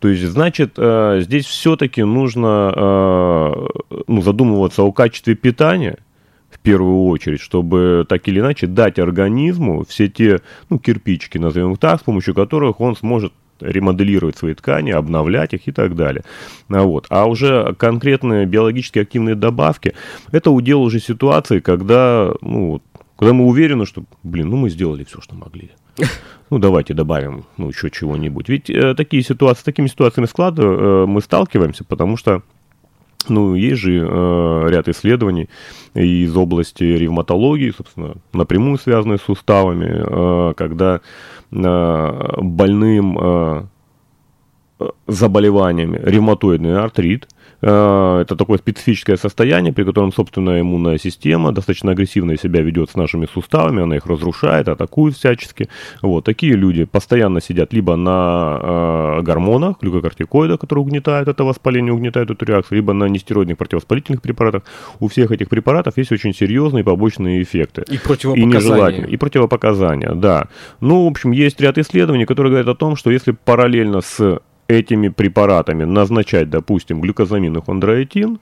То 0.00 0.08
есть, 0.08 0.22
значит, 0.22 0.74
э, 0.76 1.20
здесь 1.22 1.46
все-таки 1.46 2.02
нужно 2.02 2.72
э, 2.76 3.66
ну, 4.06 4.20
задумываться 4.20 4.82
о 4.82 4.92
качестве 4.92 5.34
питания, 5.34 5.96
в 6.50 6.60
первую 6.60 7.06
очередь, 7.06 7.40
чтобы 7.40 8.06
так 8.08 8.28
или 8.28 8.40
иначе 8.40 8.66
дать 8.66 8.98
организму 8.98 9.84
все 9.88 10.08
те, 10.08 10.40
ну, 10.70 10.78
кирпичики, 10.78 11.38
назовем 11.38 11.72
их 11.72 11.78
так, 11.78 12.00
с 12.00 12.04
помощью 12.04 12.34
которых 12.34 12.80
он 12.80 12.96
сможет 12.96 13.32
ремоделировать 13.60 14.36
свои 14.36 14.54
ткани, 14.54 14.90
обновлять 14.90 15.54
их 15.54 15.66
и 15.68 15.72
так 15.72 15.96
далее. 15.96 16.22
А 16.68 16.82
вот. 16.82 17.06
А 17.08 17.26
уже 17.26 17.74
конкретные 17.78 18.46
биологически 18.46 18.98
активные 18.98 19.34
добавки, 19.34 19.94
это 20.32 20.50
удел 20.50 20.82
уже 20.82 21.00
ситуации, 21.00 21.60
когда, 21.60 22.32
ну, 22.40 22.82
когда 23.16 23.32
мы 23.32 23.46
уверены, 23.46 23.86
что, 23.86 24.04
блин, 24.22 24.50
ну 24.50 24.56
мы 24.56 24.70
сделали 24.70 25.04
все, 25.04 25.20
что 25.20 25.34
могли. 25.34 25.70
Ну, 26.50 26.58
давайте 26.58 26.92
добавим, 26.92 27.46
ну, 27.56 27.68
еще 27.68 27.90
чего-нибудь. 27.90 28.50
Ведь 28.50 28.68
э, 28.68 28.94
такие 28.94 29.22
ситуации, 29.22 29.62
с 29.62 29.64
такими 29.64 29.88
ситуациями 29.88 30.26
склада 30.26 30.62
э, 30.62 31.06
мы 31.06 31.22
сталкиваемся, 31.22 31.84
потому 31.84 32.18
что 32.18 32.42
ну, 33.28 33.54
есть 33.54 33.80
же 33.80 34.06
э, 34.06 34.68
ряд 34.68 34.86
исследований 34.88 35.48
из 35.94 36.36
области 36.36 36.84
ревматологии, 36.84 37.72
собственно, 37.74 38.16
напрямую 38.34 38.78
связанные 38.78 39.18
с 39.18 39.22
суставами, 39.22 40.50
э, 40.50 40.54
когда 40.54 41.00
э, 41.50 42.40
больным 42.42 43.18
э, 43.18 43.62
заболеваниями 45.08 45.98
ревматоидный 46.04 46.78
артрит, 46.78 47.26
Э, 47.26 47.33
это 47.64 48.36
такое 48.36 48.58
специфическое 48.58 49.16
состояние, 49.16 49.72
при 49.72 49.84
котором, 49.84 50.12
собственно, 50.12 50.60
иммунная 50.60 50.98
система 50.98 51.52
достаточно 51.52 51.92
агрессивно 51.92 52.36
себя 52.36 52.60
ведет 52.62 52.90
с 52.90 52.94
нашими 52.94 53.26
суставами, 53.32 53.82
она 53.82 53.96
их 53.96 54.06
разрушает, 54.06 54.68
атакует 54.68 55.16
всячески. 55.16 55.68
Вот, 56.02 56.24
такие 56.24 56.54
люди 56.54 56.84
постоянно 56.84 57.40
сидят 57.40 57.72
либо 57.72 57.96
на 57.96 58.58
э, 58.60 59.22
гормонах, 59.22 59.76
глюкокортикоидах, 59.80 60.60
которые 60.60 60.82
угнетают 60.82 61.28
это 61.28 61.44
воспаление, 61.44 61.92
угнетают 61.92 62.30
эту 62.30 62.44
реакцию, 62.44 62.76
либо 62.76 62.92
на 62.92 63.04
нестероидных 63.04 63.56
противовоспалительных 63.56 64.20
препаратах. 64.20 64.62
У 65.00 65.08
всех 65.08 65.30
этих 65.30 65.48
препаратов 65.48 65.96
есть 65.96 66.12
очень 66.12 66.34
серьезные 66.34 66.84
побочные 66.84 67.42
эффекты. 67.42 67.84
И 67.90 67.98
противопоказания. 67.98 69.06
И, 69.06 69.12
и 69.12 69.16
противопоказания, 69.16 70.12
да. 70.14 70.48
Ну, 70.80 71.04
в 71.04 71.08
общем, 71.08 71.32
есть 71.32 71.60
ряд 71.60 71.78
исследований, 71.78 72.26
которые 72.26 72.50
говорят 72.50 72.68
о 72.68 72.74
том, 72.74 72.96
что 72.96 73.10
если 73.10 73.32
параллельно 73.32 74.00
с 74.00 74.40
этими 74.68 75.08
препаратами 75.08 75.84
назначать, 75.84 76.50
допустим, 76.50 77.00
глюкозамин 77.00 77.56
и 77.56 77.62
хондроитин, 77.62 78.38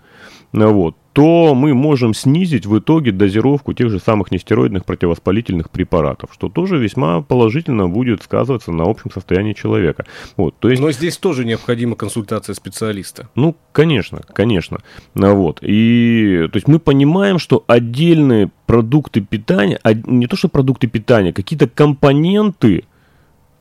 вот, 0.52 0.96
то 1.12 1.54
мы 1.54 1.74
можем 1.74 2.14
снизить 2.14 2.66
в 2.66 2.78
итоге 2.78 3.12
дозировку 3.12 3.72
тех 3.72 3.90
же 3.90 3.98
самых 3.98 4.30
нестероидных 4.30 4.84
противовоспалительных 4.84 5.70
препаратов, 5.70 6.30
что 6.32 6.48
тоже 6.48 6.78
весьма 6.78 7.22
положительно 7.22 7.88
будет 7.88 8.22
сказываться 8.22 8.72
на 8.72 8.84
общем 8.84 9.10
состоянии 9.10 9.52
человека. 9.52 10.06
Вот, 10.36 10.54
то 10.58 10.70
есть, 10.70 10.80
Но 10.80 10.90
здесь 10.92 11.16
тоже 11.18 11.44
необходима 11.44 11.96
консультация 11.96 12.54
специалиста. 12.54 13.28
Ну, 13.34 13.56
конечно, 13.72 14.20
конечно. 14.32 14.80
Вот. 15.14 15.58
И 15.62 16.48
то 16.50 16.56
есть 16.56 16.68
мы 16.68 16.78
понимаем, 16.78 17.38
что 17.38 17.64
отдельные 17.66 18.50
продукты 18.66 19.20
питания, 19.20 19.78
не 20.06 20.26
то 20.26 20.36
что 20.36 20.48
продукты 20.48 20.86
питания, 20.86 21.32
какие-то 21.32 21.68
компоненты 21.68 22.84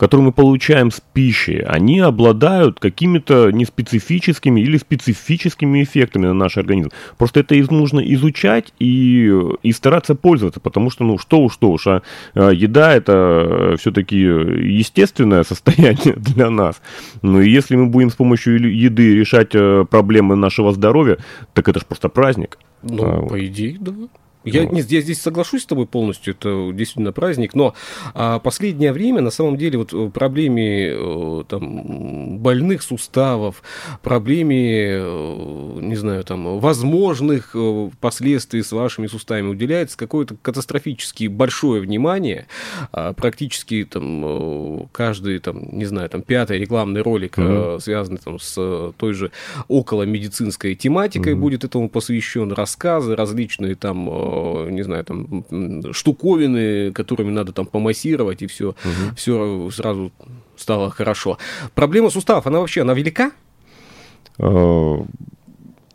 которые 0.02 0.26
мы 0.26 0.32
получаем 0.32 0.90
с 0.90 1.00
пищей, 1.00 1.60
они 1.60 2.00
обладают 2.00 2.80
какими-то 2.80 3.52
неспецифическими 3.52 4.60
или 4.60 4.78
специфическими 4.78 5.84
эффектами 5.84 6.26
на 6.26 6.34
наш 6.34 6.58
организм. 6.58 6.90
Просто 7.20 7.42
это 7.42 7.54
нужно 7.72 8.00
изучать 8.00 8.74
и, 8.80 9.32
и 9.62 9.72
стараться 9.72 10.16
пользоваться, 10.16 10.60
потому 10.60 10.90
что, 10.90 11.04
ну, 11.04 11.20
что 11.20 11.42
уж, 11.42 11.54
что 11.54 11.70
уж, 11.70 11.86
а, 11.86 12.02
а 12.34 12.50
еда 12.50 12.96
это 12.96 13.76
все-таки 13.78 14.18
естественное 14.18 15.44
состояние 15.48 16.16
для 16.16 16.50
нас. 16.50 16.82
Ну, 17.22 17.40
и 17.40 17.52
если 17.52 17.76
мы 17.76 17.86
будем 17.86 18.10
с 18.10 18.16
помощью 18.16 18.76
еды 18.76 19.14
решать 19.14 19.54
э, 19.54 19.86
проблемы 19.88 20.36
нашего 20.36 20.72
здоровья, 20.72 21.20
так 21.54 21.70
это 21.70 21.80
же 21.80 21.86
просто 21.86 22.10
праздник. 22.10 22.58
Ну, 22.82 23.04
а, 23.04 23.28
по 23.28 23.46
идее, 23.46 23.78
да. 23.80 23.94
Я, 24.44 24.66
нет, 24.66 24.90
я 24.90 25.02
здесь 25.02 25.22
соглашусь 25.22 25.64
с 25.64 25.66
тобой 25.66 25.86
полностью, 25.86 26.34
это 26.34 26.72
действительно 26.74 27.12
праздник, 27.12 27.54
но 27.54 27.76
а, 28.16 28.40
последнее 28.40 28.92
время, 28.92 29.22
на 29.22 29.30
самом 29.30 29.56
деле, 29.56 29.78
вот 29.78 29.94
э, 29.94 30.10
проблеме 30.10 30.94
э, 30.94 31.44
там, 31.48 32.40
больных 32.40 32.82
суставов, 32.82 33.62
проблеме, 34.02 34.94
э, 34.94 35.80
не 35.82 35.96
знаю, 35.96 36.24
там, 36.24 36.60
возможных 36.60 37.56
последствий 38.00 38.64
с 38.64 38.72
вашими 38.72 39.06
суставами 39.08 39.50
уделяется 39.50 39.98
какое-то 39.98 40.36
катастрофически 40.42 41.28
большое 41.28 41.82
внимание, 41.82 42.48
а, 42.92 43.14
практически 43.14 43.84
там 43.84 44.90
каждый, 44.92 45.38
там, 45.40 45.78
не 45.78 45.86
знаю, 45.86 46.10
там, 46.10 46.24
пятый 46.24 46.58
рекламный 46.58 47.02
ролик, 47.02 47.38
mm-hmm. 47.38 47.80
связанный 47.80 48.20
там 48.20 48.40
с 48.40 48.92
той 48.98 49.14
же 49.14 49.32
около 49.68 50.04
медицинской 50.04 50.74
тематикой, 50.74 51.34
mm-hmm. 51.34 51.38
будет 51.38 51.64
этому 51.64 51.90
посвящен, 51.90 52.52
рассказы 52.52 53.16
различные 53.16 53.76
там 53.76 54.08
не 54.70 54.84
знаю, 54.84 55.04
там, 55.04 55.44
штуковины, 55.94 56.92
которыми 56.92 57.32
надо 57.32 57.52
там 57.52 57.66
помассировать, 57.66 58.42
и 58.42 58.48
все, 58.48 58.70
угу. 58.70 59.16
все 59.16 59.70
сразу 59.72 60.12
стало 60.56 60.90
хорошо. 60.90 61.38
Проблема 61.76 62.10
суставов, 62.10 62.48
она 62.48 62.60
вообще, 62.60 62.82
она 62.82 62.94
велика? 62.94 63.32
Э, 64.38 64.98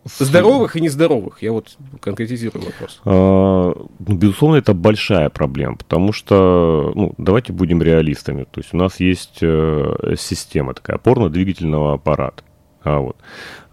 здоровых 0.05 0.77
и 0.77 0.81
нездоровых. 0.81 1.43
Я 1.43 1.53
вот 1.53 1.77
конкретизирую 2.01 2.65
вопрос. 2.65 3.01
А, 3.05 3.75
ну, 4.07 4.15
безусловно, 4.15 4.57
это 4.57 4.75
большая 4.75 5.31
проблема, 5.31 5.77
потому 5.77 6.13
что, 6.13 6.93
ну, 6.95 7.15
давайте 7.19 7.53
будем 7.53 7.83
реалистами. 7.83 8.45
То 8.45 8.61
есть 8.61 8.73
у 8.73 8.77
нас 8.77 9.01
есть 9.01 9.39
э, 9.41 10.15
система 10.19 10.75
такая 10.75 10.99
опорно-двигательного 10.99 11.95
аппарата. 11.95 12.43
А, 12.83 12.99
вот. 12.99 13.17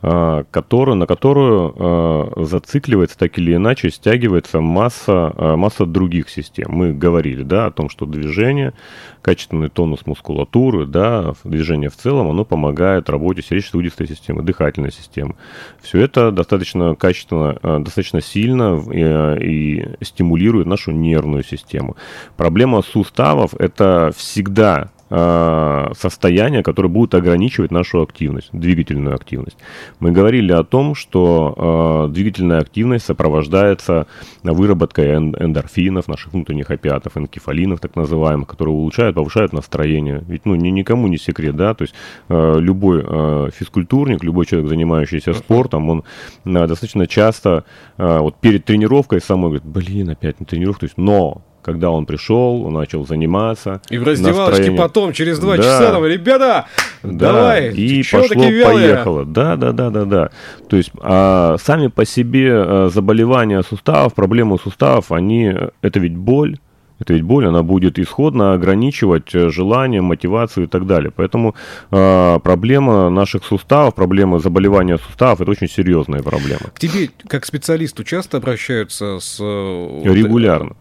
А, 0.05 0.43
который, 0.51 0.95
на 0.95 1.07
которую 1.07 1.73
а, 1.77 2.43
зацикливается 2.43 3.17
так 3.17 3.37
или 3.37 3.55
иначе, 3.55 3.89
стягивается 3.89 4.59
масса, 4.59 5.31
а, 5.33 5.55
масса 5.55 5.85
других 5.85 6.27
систем. 6.29 6.71
Мы 6.71 6.93
говорили 6.93 7.43
да, 7.43 7.67
о 7.67 7.71
том, 7.71 7.89
что 7.89 8.05
движение, 8.05 8.73
качественный 9.21 9.69
тонус 9.69 10.05
мускулатуры, 10.05 10.87
да, 10.87 11.35
движение 11.45 11.89
в 11.89 11.95
целом, 11.95 12.27
оно 12.27 12.43
помогает 12.43 13.09
работе 13.09 13.41
сердечно-сосудистой 13.41 14.09
системы, 14.09 14.41
дыхательной 14.41 14.91
системы. 14.91 15.35
Все 15.81 16.01
это 16.01 16.31
достаточно 16.31 16.95
качественно, 16.95 17.57
достаточно 17.79 18.19
сильно 18.19 18.83
и, 18.91 19.87
стимулирует 20.01 20.67
нашу 20.67 20.91
нервную 20.91 21.45
систему. 21.45 21.95
Проблема 22.35 22.81
суставов– 22.81 23.53
это 23.57 24.11
всегда 24.17 24.89
э, 24.89 24.92
состояния, 25.13 26.63
которые 26.63 26.89
будут 26.89 27.13
ограничивать 27.13 27.71
нашу 27.71 28.01
активность, 28.01 28.49
двигательную 28.51 29.15
активность. 29.15 29.57
Мы 29.99 30.11
говорили 30.11 30.51
о 30.51 30.63
том, 30.63 30.95
что 30.95 32.07
э, 32.09 32.13
двигательная 32.13 32.59
активность 32.59 33.05
сопровождается 33.05 34.07
выработкой 34.41 35.15
эндорфинов, 35.15 36.07
наших 36.07 36.33
внутренних 36.33 36.71
опиатов, 36.71 37.17
энкефалинов, 37.17 37.79
так 37.79 37.95
называемых, 37.95 38.47
которые 38.47 38.73
улучшают, 38.73 39.15
повышают 39.15 39.53
настроение. 39.53 40.23
Ведь 40.27 40.45
ну, 40.45 40.55
ни, 40.55 40.69
никому 40.69 41.07
не 41.07 41.17
секрет, 41.17 41.55
да, 41.55 41.73
то 41.73 41.83
есть 41.83 41.93
э, 42.29 42.59
любой 42.59 43.03
э, 43.05 43.49
физкультурник, 43.53 44.23
любой 44.23 44.45
человек, 44.45 44.69
занимающийся 44.69 45.33
спортом, 45.33 45.89
он 45.89 46.03
э, 46.45 46.67
достаточно 46.67 47.07
часто 47.07 47.65
э, 47.97 48.19
вот 48.19 48.37
перед 48.37 48.65
тренировкой 48.65 49.21
самой 49.21 49.59
говорит, 49.59 49.65
блин, 49.65 50.09
опять 50.09 50.39
на 50.39 50.45
тренировку, 50.45 50.81
то 50.81 50.85
есть, 50.85 50.97
но 50.97 51.43
когда 51.63 51.89
он 51.89 52.05
пришел, 52.05 52.63
он 52.65 52.73
начал 52.73 53.07
заниматься. 53.07 53.81
И 53.89 53.97
в 53.97 54.03
раздевалочке 54.03 54.49
настроение... 54.49 54.77
потом, 54.77 55.13
через 55.13 55.39
два 55.39 55.57
да. 55.57 55.63
часа, 55.63 55.91
там, 55.91 56.05
ребята, 56.05 56.65
да. 57.01 57.31
давай, 57.31 57.73
и 57.73 58.03
пошло-поехало. 58.03 59.25
Да, 59.25 59.55
да, 59.55 59.71
да, 59.71 59.89
да, 59.89 60.05
да. 60.05 60.29
То 60.69 60.77
есть 60.77 60.91
а, 61.01 61.57
сами 61.59 61.87
по 61.87 62.05
себе 62.05 62.51
а, 62.53 62.89
заболевания 62.93 63.63
суставов, 63.63 64.13
проблемы 64.13 64.59
суставов, 64.59 65.11
они, 65.11 65.53
это 65.81 65.99
ведь 65.99 66.15
боль, 66.15 66.57
это 66.99 67.13
ведь 67.13 67.23
боль, 67.23 67.45
она 67.45 67.63
будет 67.63 67.99
исходно 67.99 68.53
ограничивать 68.53 69.35
э, 69.35 69.49
желание, 69.49 70.01
мотивацию 70.01 70.65
и 70.65 70.67
так 70.67 70.87
далее. 70.87 71.11
Поэтому 71.13 71.53
э, 71.91 72.39
проблема 72.41 73.09
наших 73.09 73.43
суставов, 73.43 73.93
проблема 73.95 74.39
заболевания 74.39 74.97
суставов, 74.97 75.41
это 75.41 75.51
очень 75.51 75.67
серьезная 75.67 76.21
проблема. 76.21 76.71
К 76.73 76.79
тебе, 76.79 77.09
как 77.27 77.45
специалисту, 77.45 78.03
часто 78.03 78.37
обращаются 78.37 79.19
с... 79.19 79.37
Э, 79.41 80.01
Регулярно 80.03 80.75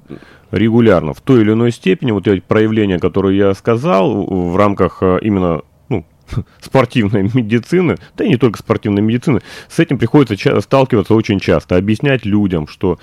регулярно 0.53 1.15
в 1.15 1.21
той 1.21 1.41
или 1.41 1.53
иной 1.53 1.73
степени, 1.73 2.13
вот 2.13 2.29
эти 2.29 2.41
проявления, 2.41 2.99
которые 2.99 3.37
я 3.39 3.55
сказал, 3.55 4.25
в 4.25 4.57
рамках 4.57 4.99
э, 5.01 5.19
именно 5.23 5.63
ну, 5.89 6.05
спортивной 6.61 7.23
медицины, 7.35 7.97
да 8.17 8.25
и 8.25 8.29
не 8.29 8.37
только 8.37 8.59
спортивной 8.59 9.03
медицины, 9.03 9.41
с 9.69 9.79
этим 9.81 9.99
приходится 9.99 10.61
сталкиваться 10.61 11.15
очень 11.15 11.41
часто, 11.41 11.77
объяснять 11.77 12.25
людям, 12.25 12.69
что 12.69 12.99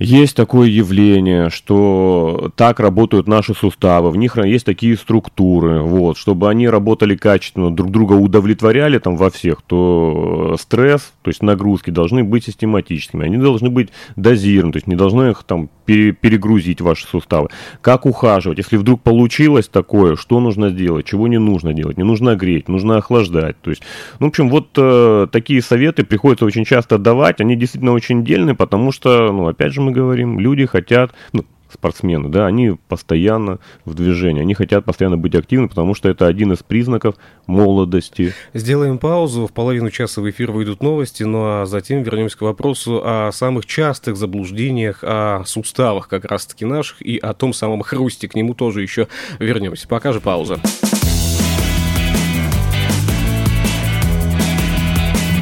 есть 0.00 0.34
такое 0.34 0.68
явление, 0.68 1.50
что 1.50 2.50
так 2.56 2.80
работают 2.80 3.28
наши 3.28 3.52
суставы, 3.52 4.10
в 4.10 4.16
них 4.16 4.38
есть 4.38 4.64
такие 4.64 4.96
структуры, 4.96 5.82
вот, 5.82 6.16
чтобы 6.16 6.48
они 6.48 6.68
работали 6.68 7.16
качественно, 7.16 7.70
друг 7.70 7.90
друга 7.90 8.14
удовлетворяли 8.14 8.98
там 8.98 9.18
во 9.18 9.30
всех, 9.30 9.60
то 9.60 10.56
стресс, 10.58 11.12
то 11.20 11.28
есть 11.28 11.42
нагрузки 11.42 11.90
должны 11.90 12.24
быть 12.24 12.46
систематическими, 12.46 13.26
они 13.26 13.36
должны 13.36 13.68
быть 13.68 13.90
дозированы, 14.16 14.72
то 14.72 14.78
есть 14.78 14.86
не 14.86 14.96
должны 14.96 15.32
их 15.32 15.44
там 15.44 15.68
перегрузить 15.84 16.80
ваши 16.80 17.06
суставы. 17.06 17.48
Как 17.82 18.06
ухаживать, 18.06 18.58
если 18.58 18.76
вдруг 18.76 19.02
получилось 19.02 19.68
такое, 19.68 20.16
что 20.16 20.40
нужно 20.40 20.70
сделать, 20.70 21.04
чего 21.04 21.28
не 21.28 21.38
нужно 21.38 21.74
делать, 21.74 21.98
не 21.98 22.04
нужно 22.04 22.36
греть, 22.36 22.68
нужно 22.68 22.96
охлаждать, 22.96 23.60
то 23.60 23.70
есть, 23.70 23.82
ну, 24.18 24.26
в 24.26 24.28
общем, 24.30 24.48
вот 24.48 24.68
э, 24.76 25.26
такие 25.30 25.60
советы 25.60 26.04
приходится 26.04 26.46
очень 26.46 26.64
часто 26.64 26.96
давать, 26.96 27.40
они 27.40 27.56
действительно 27.56 27.92
очень 27.92 28.24
дельные, 28.24 28.54
потому 28.54 28.92
что, 28.92 29.30
ну, 29.32 29.48
опять 29.48 29.74
же, 29.74 29.80
мы 29.80 29.89
говорим, 29.92 30.38
люди 30.40 30.66
хотят, 30.66 31.12
ну, 31.32 31.44
спортсмены, 31.72 32.28
да, 32.28 32.46
они 32.46 32.76
постоянно 32.88 33.58
в 33.84 33.94
движении, 33.94 34.42
они 34.42 34.54
хотят 34.54 34.84
постоянно 34.84 35.16
быть 35.16 35.34
активны, 35.34 35.68
потому 35.68 35.94
что 35.94 36.08
это 36.08 36.26
один 36.26 36.52
из 36.52 36.62
признаков 36.62 37.14
молодости. 37.46 38.34
Сделаем 38.54 38.98
паузу, 38.98 39.46
в 39.46 39.52
половину 39.52 39.90
часа 39.90 40.20
в 40.20 40.28
эфир 40.28 40.50
выйдут 40.50 40.82
новости, 40.82 41.22
ну 41.22 41.42
а 41.44 41.66
затем 41.66 42.02
вернемся 42.02 42.38
к 42.38 42.40
вопросу 42.42 43.02
о 43.04 43.30
самых 43.32 43.66
частых 43.66 44.16
заблуждениях 44.16 45.02
о 45.02 45.44
суставах 45.46 46.08
как 46.08 46.24
раз-таки 46.24 46.64
наших 46.64 47.02
и 47.02 47.18
о 47.18 47.34
том 47.34 47.52
самом 47.52 47.82
хрусте, 47.82 48.28
к 48.28 48.34
нему 48.34 48.54
тоже 48.54 48.82
еще 48.82 49.08
вернемся. 49.38 49.86
Пока 49.88 50.12
же 50.12 50.20
пауза. 50.20 50.58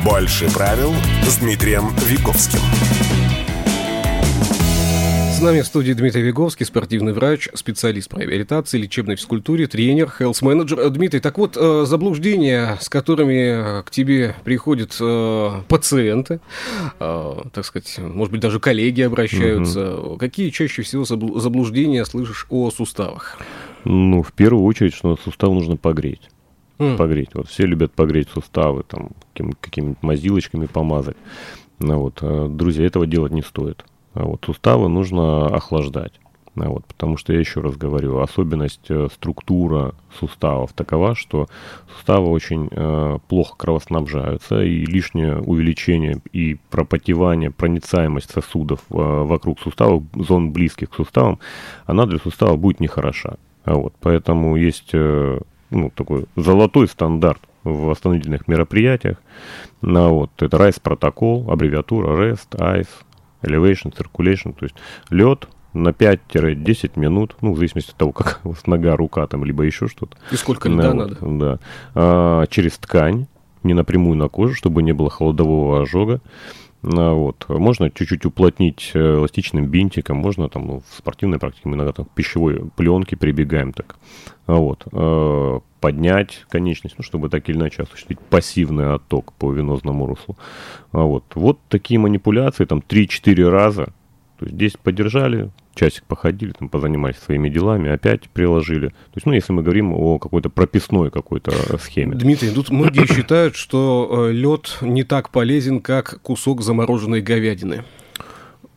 Больше 0.05 0.53
правил 0.55 0.93
с 1.27 1.39
Дмитрием 1.39 1.89
Виковским. 2.07 2.61
С 5.39 5.41
нами 5.41 5.61
в 5.61 5.67
студии 5.67 5.93
Дмитрий 5.93 6.23
Веговский, 6.23 6.67
спортивный 6.67 7.13
врач, 7.13 7.49
специалист 7.55 8.11
по 8.11 8.19
реабилитации, 8.19 8.77
лечебной 8.77 9.15
физкультуре, 9.15 9.69
тренер, 9.69 10.13
health 10.19 10.39
менеджер 10.45 10.91
Дмитрий, 10.91 11.21
так 11.21 11.39
вот, 11.39 11.57
э, 11.57 11.85
заблуждения, 11.87 12.77
с 12.81 12.89
которыми 12.89 13.85
к 13.85 13.91
тебе 13.93 14.35
приходят 14.43 14.97
э, 15.01 15.63
пациенты, 15.69 16.41
э, 16.99 17.35
так 17.53 17.65
сказать, 17.65 17.99
может 17.99 18.33
быть, 18.33 18.41
даже 18.41 18.59
коллеги 18.59 19.03
обращаются, 19.03 19.97
угу. 19.97 20.17
какие 20.17 20.51
чаще 20.51 20.83
всего 20.83 21.05
заблуждения 21.05 22.05
слышишь 22.05 22.47
о 22.51 22.73
суставах? 22.73 23.39
Ну, 23.85 24.25
в 24.25 24.33
первую 24.33 24.65
очередь, 24.65 24.93
что 24.93 25.17
сустав 25.23 25.51
нужно 25.51 25.77
погреть. 25.77 26.31
Mm. 26.79 26.97
Погреть. 26.97 27.31
Вот 27.35 27.49
все 27.49 27.65
любят 27.65 27.93
погреть 27.93 28.29
суставы, 28.35 28.83
там, 28.83 29.11
какими-нибудь 29.61 30.03
мазилочками 30.03 30.67
помазать. 30.67 31.17
Ну, 31.79 32.01
вот. 32.01 32.57
Друзья, 32.57 32.87
этого 32.87 33.07
делать 33.07 33.31
не 33.31 33.43
стоит. 33.43 33.85
А 34.15 34.25
вот 34.25 34.45
суставы 34.45 34.89
нужно 34.89 35.47
охлаждать. 35.47 36.13
А 36.61 36.69
вот, 36.69 36.85
потому 36.87 37.17
что 37.17 37.33
я 37.33 37.39
еще 37.39 37.61
раз 37.61 37.77
говорю, 37.77 38.19
особенность 38.19 38.87
э, 38.89 39.09
структура 39.13 39.95
суставов 40.19 40.73
такова, 40.73 41.15
что 41.15 41.47
суставы 41.95 42.31
очень 42.31 42.69
э, 42.71 43.19
плохо 43.29 43.55
кровоснабжаются, 43.57 44.63
и 44.63 44.85
лишнее 44.85 45.39
увеличение 45.41 46.21
и 46.33 46.57
пропотевание, 46.71 47.51
проницаемость 47.51 48.31
сосудов 48.31 48.81
э, 48.91 48.95
вокруг 48.95 49.61
суставов, 49.61 50.03
зон 50.15 50.53
близких 50.53 50.91
к 50.91 50.95
суставам, 50.95 51.39
она 51.87 52.07
для 52.07 52.19
сустава 52.19 52.57
будет 52.57 52.81
нехороша. 52.81 53.37
А 53.65 53.75
вот, 53.75 53.95
поэтому 54.01 54.57
есть 54.57 54.91
э, 54.93 55.39
ну, 55.71 55.91
такой 55.95 56.27
золотой 56.37 56.89
стандарт 56.89 57.41
в 57.65 57.87
восстановительных 57.87 58.49
мероприятиях. 58.49 59.19
А 59.83 60.09
вот, 60.09 60.31
это 60.39 60.57
RICE 60.57 60.81
протокол, 60.83 61.51
аббревиатура 61.51 62.09
REST, 62.17 62.57
ICE, 62.57 62.89
elevation, 63.43 63.95
circulation, 63.97 64.53
то 64.53 64.65
есть 64.65 64.75
лед 65.11 65.49
на 65.73 65.91
5-10 65.91 66.99
минут, 66.99 67.37
ну, 67.41 67.53
в 67.53 67.57
зависимости 67.57 67.91
от 67.91 67.97
того, 67.97 68.13
как 68.13 68.41
у 68.45 68.51
вас 68.51 68.67
нога, 68.67 68.97
рука 68.97 69.27
там, 69.27 69.45
либо 69.45 69.65
еще 69.65 69.89
что-то. 69.89 70.17
И 70.31 70.37
сколько 70.37 70.69
льда 70.69 70.91
вот, 70.91 70.95
надо? 70.95 71.17
Да. 71.21 71.59
А, 71.95 72.47
через 72.47 72.79
ткань, 72.79 73.27
не 73.63 73.75
напрямую 73.75 74.17
на 74.17 74.29
кожу, 74.29 74.55
чтобы 74.55 74.83
не 74.83 74.93
было 74.93 75.11
холодового 75.11 75.83
ожога. 75.83 76.21
А, 76.83 77.13
вот. 77.13 77.47
Можно 77.49 77.91
чуть-чуть 77.91 78.25
уплотнить 78.25 78.93
э, 78.95 78.99
эластичным 78.99 79.67
бинтиком, 79.67 80.19
можно 80.19 80.49
там 80.49 80.67
ну, 80.67 80.83
в 80.89 80.95
спортивной 80.97 81.39
практике 81.39 81.69
мы 81.69 81.77
иногда 81.77 81.93
там, 81.93 82.07
пищевой 82.15 82.71
пленки 82.77 83.15
прибегаем 83.15 83.73
так. 83.73 83.97
А, 84.47 84.55
вот. 84.55 84.87
А, 84.93 85.61
поднять 85.81 86.45
конечность, 86.49 86.97
ну, 86.99 87.05
чтобы 87.05 87.29
так 87.29 87.49
или 87.49 87.57
иначе 87.57 87.83
осуществить 87.83 88.21
пассивный 88.21 88.95
отток 88.95 89.33
по 89.35 89.53
венозному 89.53 90.07
руслу. 90.07 90.37
Вот. 90.93 91.25
вот 91.35 91.59
такие 91.69 91.99
манипуляции, 91.99 92.65
там 92.65 92.83
3-4 92.87 93.49
раза, 93.49 93.87
то 94.39 94.45
есть 94.45 94.55
здесь 94.55 94.77
подержали, 94.81 95.51
часик 95.79 96.05
походили, 96.05 96.53
там, 96.59 96.69
позанимались 96.69 97.19
своими 97.19 97.49
делами, 97.49 97.91
опять 97.91 98.29
приложили. 98.29 98.89
То 98.89 99.17
есть, 99.17 99.27
ну, 99.27 99.33
если 99.33 99.53
мы 99.53 99.63
говорим 99.63 99.93
о 99.93 100.19
какой-то 100.19 100.51
прописной 100.51 101.11
какой-то 101.11 101.79
схеме. 101.79 102.17
Дмитрий, 102.17 102.51
тут 102.51 102.71
многие 102.71 103.07
считают, 103.15 103.55
что 103.57 104.29
э, 104.29 104.33
лед 104.33 104.79
не 104.81 105.05
так 105.05 105.31
полезен, 105.31 105.81
как 105.81 106.21
кусок 106.23 106.63
замороженной 106.63 107.21
говядины. 107.21 107.85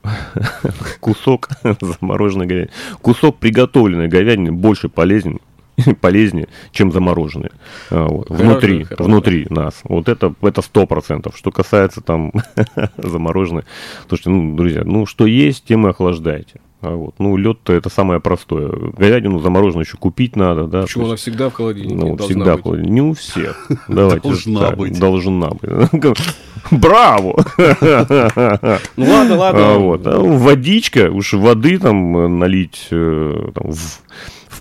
Кусок 0.99 1.49
замороженной 1.79 2.47
говядины. 2.47 2.71
Кусок 3.01 3.37
приготовленной 3.37 4.07
говядины 4.07 4.51
больше 4.51 4.89
полезен, 4.89 5.39
полезнее, 6.01 6.47
чем 6.71 6.91
замороженные. 6.91 7.51
А, 7.89 8.07
вот, 8.07 8.29
внутри, 8.29 8.83
хорошо. 8.83 9.03
внутри 9.03 9.47
нас. 9.49 9.79
Вот 9.83 10.09
это 10.09 10.33
это 10.41 10.61
сто 10.61 10.85
процентов. 10.85 11.37
Что 11.37 11.51
касается 11.51 12.01
там 12.01 12.31
замороженной, 12.97 13.63
слушайте, 14.07 14.29
ну, 14.29 14.55
друзья, 14.55 14.83
ну 14.83 15.05
что 15.05 15.25
есть, 15.25 15.65
тем 15.65 15.87
и 15.87 15.89
охлаждайте. 15.89 16.61
А 16.81 16.95
вот. 16.95 17.15
Ну, 17.19 17.37
лед-то 17.37 17.73
это 17.73 17.89
самое 17.89 18.19
простое. 18.19 18.71
Говядину 18.97 19.39
замороженную 19.39 19.85
еще 19.85 19.97
купить 19.97 20.35
надо, 20.35 20.65
да. 20.65 20.81
Почему 20.81 21.05
она 21.05 21.15
всегда 21.15 21.49
в 21.49 21.53
холодильнике? 21.53 21.95
Ну, 21.95 22.17
всегда 22.17 22.53
быть. 22.53 22.59
в 22.59 22.63
холодильнике. 22.63 22.93
Не 22.93 23.01
у 23.01 23.13
всех. 23.13 23.67
Давайте. 23.87 24.27
Должна 24.27 24.71
быть. 24.71 24.99
Должна 24.99 25.49
быть. 25.49 25.71
Браво! 26.71 27.43
Ну 28.97 29.05
ладно, 29.05 29.35
ладно. 29.35 29.73
А, 29.73 29.77
вот. 29.77 30.07
А 30.07 30.19
водичка, 30.19 31.11
уж 31.11 31.33
воды 31.33 31.77
там 31.79 32.39
налить 32.39 32.87
э, 32.91 33.51
там, 33.53 33.71
в 33.71 34.01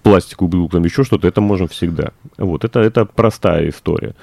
в 0.01 0.03
пластиковую 0.03 0.51
бутылку, 0.51 0.77
там 0.77 0.85
еще 0.85 1.05
что-то, 1.05 1.29
это 1.29 1.41
можно 1.43 1.67
всегда. 1.67 2.13
Вот, 2.39 2.65
это, 2.65 2.81
это 2.81 3.05
простая 3.05 3.69
история. 3.69 4.15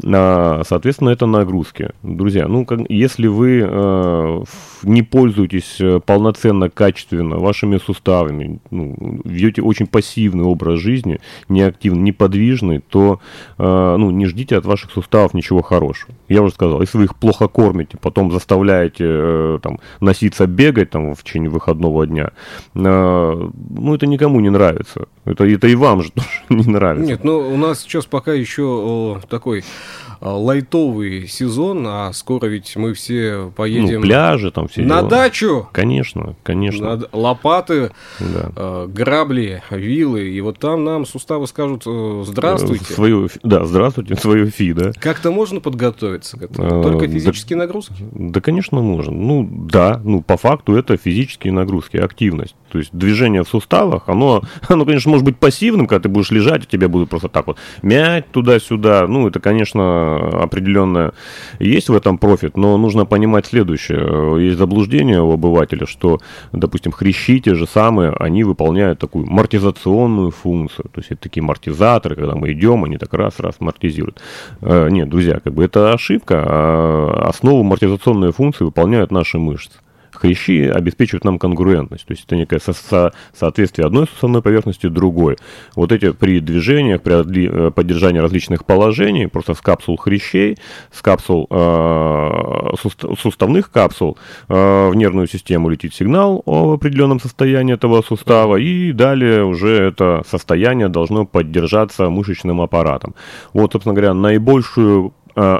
Соответственно, 0.00 1.10
это 1.10 1.26
нагрузки. 1.26 1.90
Друзья, 2.02 2.46
ну, 2.46 2.64
как, 2.64 2.80
если 2.88 3.26
вы 3.26 3.62
э, 3.64 4.42
не 4.84 5.02
пользуетесь 5.02 5.80
э, 5.80 6.00
полноценно, 6.04 6.70
качественно 6.70 7.38
вашими 7.38 7.78
суставами, 7.78 8.60
ну, 8.70 9.20
ведете 9.24 9.62
очень 9.62 9.86
пассивный 9.86 10.44
образ 10.44 10.80
жизни, 10.80 11.20
неактивный, 11.48 12.02
неподвижный, 12.02 12.78
то 12.78 13.20
э, 13.58 13.96
ну, 13.98 14.10
не 14.10 14.26
ждите 14.26 14.56
от 14.56 14.66
ваших 14.66 14.92
суставов 14.92 15.34
ничего 15.34 15.62
хорошего. 15.62 16.14
Я 16.28 16.42
уже 16.42 16.54
сказал, 16.54 16.80
если 16.80 16.98
вы 16.98 17.04
их 17.04 17.16
плохо 17.16 17.48
кормите, 17.48 17.98
потом 18.00 18.30
заставляете 18.30 19.04
э, 19.06 19.58
там, 19.62 19.80
носиться, 20.00 20.46
бегать 20.46 20.90
там, 20.90 21.14
в 21.14 21.24
течение 21.24 21.50
выходного 21.50 22.06
дня, 22.06 22.30
э, 22.74 22.80
ну, 22.80 23.94
это 23.94 24.06
никому 24.06 24.38
не 24.40 24.50
нравится. 24.50 25.06
Это, 25.28 25.44
это 25.44 25.66
и 25.66 25.74
вам 25.74 26.02
же 26.02 26.10
тоже 26.10 26.28
не 26.48 26.64
нравится. 26.64 27.06
Нет, 27.06 27.24
ну 27.24 27.38
у 27.38 27.56
нас 27.56 27.80
сейчас 27.80 28.06
пока 28.06 28.32
еще 28.32 28.62
о, 28.62 29.20
такой 29.28 29.64
а, 30.07 30.07
лайтовый 30.20 31.26
сезон, 31.28 31.84
а 31.86 32.12
скоро 32.12 32.46
ведь 32.46 32.74
мы 32.76 32.94
все 32.94 33.52
поедем 33.56 34.00
ну, 34.00 34.06
пляжи 34.06 34.50
там 34.50 34.68
все 34.68 34.82
на 34.82 34.98
дела. 34.98 35.08
дачу. 35.08 35.68
Конечно, 35.72 36.34
конечно. 36.42 36.96
На- 36.96 37.08
лопаты, 37.12 37.90
Да. 38.20 38.50
э, 38.56 38.86
грабли, 38.88 39.62
вилы, 39.70 40.28
и 40.28 40.40
вот 40.40 40.58
там 40.58 40.84
нам 40.84 41.06
суставы 41.06 41.46
скажут 41.46 41.82
э, 41.86 42.22
здравствуйте. 42.26 42.84
Э, 42.90 42.92
Свою, 42.94 43.28
да, 43.42 43.64
здравствуйте, 43.64 44.16
свое 44.16 44.50
фи, 44.50 44.72
да. 44.72 44.92
Как-то 44.98 45.30
можно 45.30 45.60
подготовиться 45.60 46.38
к 46.38 46.42
этому? 46.42 46.80
Э, 46.80 46.82
Только 46.82 47.06
да- 47.06 47.12
физические 47.14 47.56
нагрузки? 47.56 47.94
Да, 48.12 48.40
конечно, 48.40 48.80
можно. 48.80 49.12
Ну, 49.12 49.48
да, 49.50 50.00
ну, 50.04 50.22
по 50.22 50.36
факту 50.36 50.74
это 50.76 50.96
физические 50.96 51.52
нагрузки, 51.52 51.96
активность. 51.96 52.54
То 52.70 52.78
есть 52.78 52.90
движение 52.92 53.44
в 53.44 53.48
суставах, 53.48 54.08
оно, 54.08 54.42
оно, 54.68 54.84
конечно, 54.84 55.10
может 55.10 55.24
быть 55.24 55.36
пассивным, 55.38 55.86
когда 55.86 56.02
ты 56.02 56.08
будешь 56.08 56.30
лежать, 56.30 56.66
тебя 56.68 56.88
будут 56.88 57.08
просто 57.10 57.28
так 57.28 57.46
вот 57.46 57.58
мять 57.82 58.30
туда-сюда. 58.30 59.06
Ну, 59.06 59.28
это, 59.28 59.40
конечно, 59.40 60.07
определенно 60.16 61.12
есть 61.58 61.88
в 61.88 61.94
этом 61.94 62.18
профит, 62.18 62.56
но 62.56 62.76
нужно 62.76 63.06
понимать 63.06 63.46
следующее. 63.46 64.44
Есть 64.44 64.58
заблуждение 64.58 65.20
у 65.20 65.32
обывателя, 65.32 65.86
что, 65.86 66.20
допустим, 66.52 66.92
хрящи 66.92 67.40
те 67.40 67.54
же 67.54 67.66
самые, 67.66 68.12
они 68.12 68.44
выполняют 68.44 68.98
такую 68.98 69.26
мартизационную 69.26 70.30
функцию. 70.30 70.86
То 70.92 71.00
есть 71.00 71.10
это 71.10 71.22
такие 71.22 71.42
мартизаторы, 71.42 72.16
когда 72.16 72.34
мы 72.34 72.52
идем, 72.52 72.84
они 72.84 72.98
так 72.98 73.12
раз-раз 73.14 73.56
мартизируют. 73.60 74.20
Э, 74.60 74.88
Нет, 74.90 75.08
друзья, 75.08 75.40
как 75.40 75.54
бы 75.54 75.64
это 75.64 75.92
ошибка. 75.92 76.44
А 76.46 77.28
Основу 77.28 77.62
мартизационной 77.62 78.32
функции 78.32 78.64
выполняют 78.64 79.10
наши 79.10 79.38
мышцы. 79.38 79.78
Хрящи 80.20 80.66
обеспечивают 80.68 81.24
нам 81.24 81.38
конгруентность, 81.38 82.04
то 82.06 82.12
есть 82.12 82.24
это 82.24 82.34
некое 82.34 82.58
со- 82.58 82.72
со- 82.72 83.12
соответствие 83.32 83.86
одной 83.86 84.06
суставной 84.08 84.42
поверхности 84.42 84.88
другой. 84.88 85.36
Вот 85.76 85.92
эти 85.92 86.10
при 86.12 86.40
движениях, 86.40 87.02
при 87.02 87.48
э, 87.48 87.70
поддержании 87.70 88.18
различных 88.18 88.64
положений, 88.64 89.28
просто 89.28 89.54
с 89.54 89.60
капсул 89.60 89.96
хрящей, 89.96 90.56
с 90.92 91.02
капсул 91.02 91.46
э, 91.50 92.74
суста- 92.82 93.14
суставных 93.16 93.70
капсул 93.70 94.18
э, 94.48 94.88
в 94.88 94.94
нервную 94.96 95.28
систему 95.28 95.68
летит 95.68 95.94
сигнал 95.94 96.42
о 96.46 96.72
определенном 96.74 97.20
состоянии 97.20 97.74
этого 97.74 98.02
сустава, 98.02 98.56
и 98.56 98.92
далее 98.92 99.44
уже 99.44 99.70
это 99.70 100.22
состояние 100.28 100.88
должно 100.88 101.26
поддержаться 101.26 102.10
мышечным 102.10 102.60
аппаратом. 102.60 103.14
Вот, 103.52 103.72
собственно 103.72 103.94
говоря, 103.94 104.14
наибольшую 104.14 105.12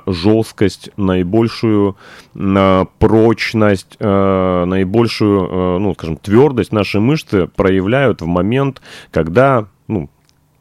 жесткость, 0.07 0.91
наибольшую 0.97 1.97
э, 2.35 2.85
прочность, 2.99 3.97
э, 3.99 4.65
наибольшую, 4.67 5.49
э, 5.49 5.79
ну, 5.79 5.95
скажем, 5.95 6.17
твердость 6.17 6.73
наши 6.73 7.01
мышцы 7.01 7.47
проявляют 7.47 8.23
в 8.23 8.27
момент, 8.27 8.83
когда, 9.11 9.67
ну, 9.87 10.09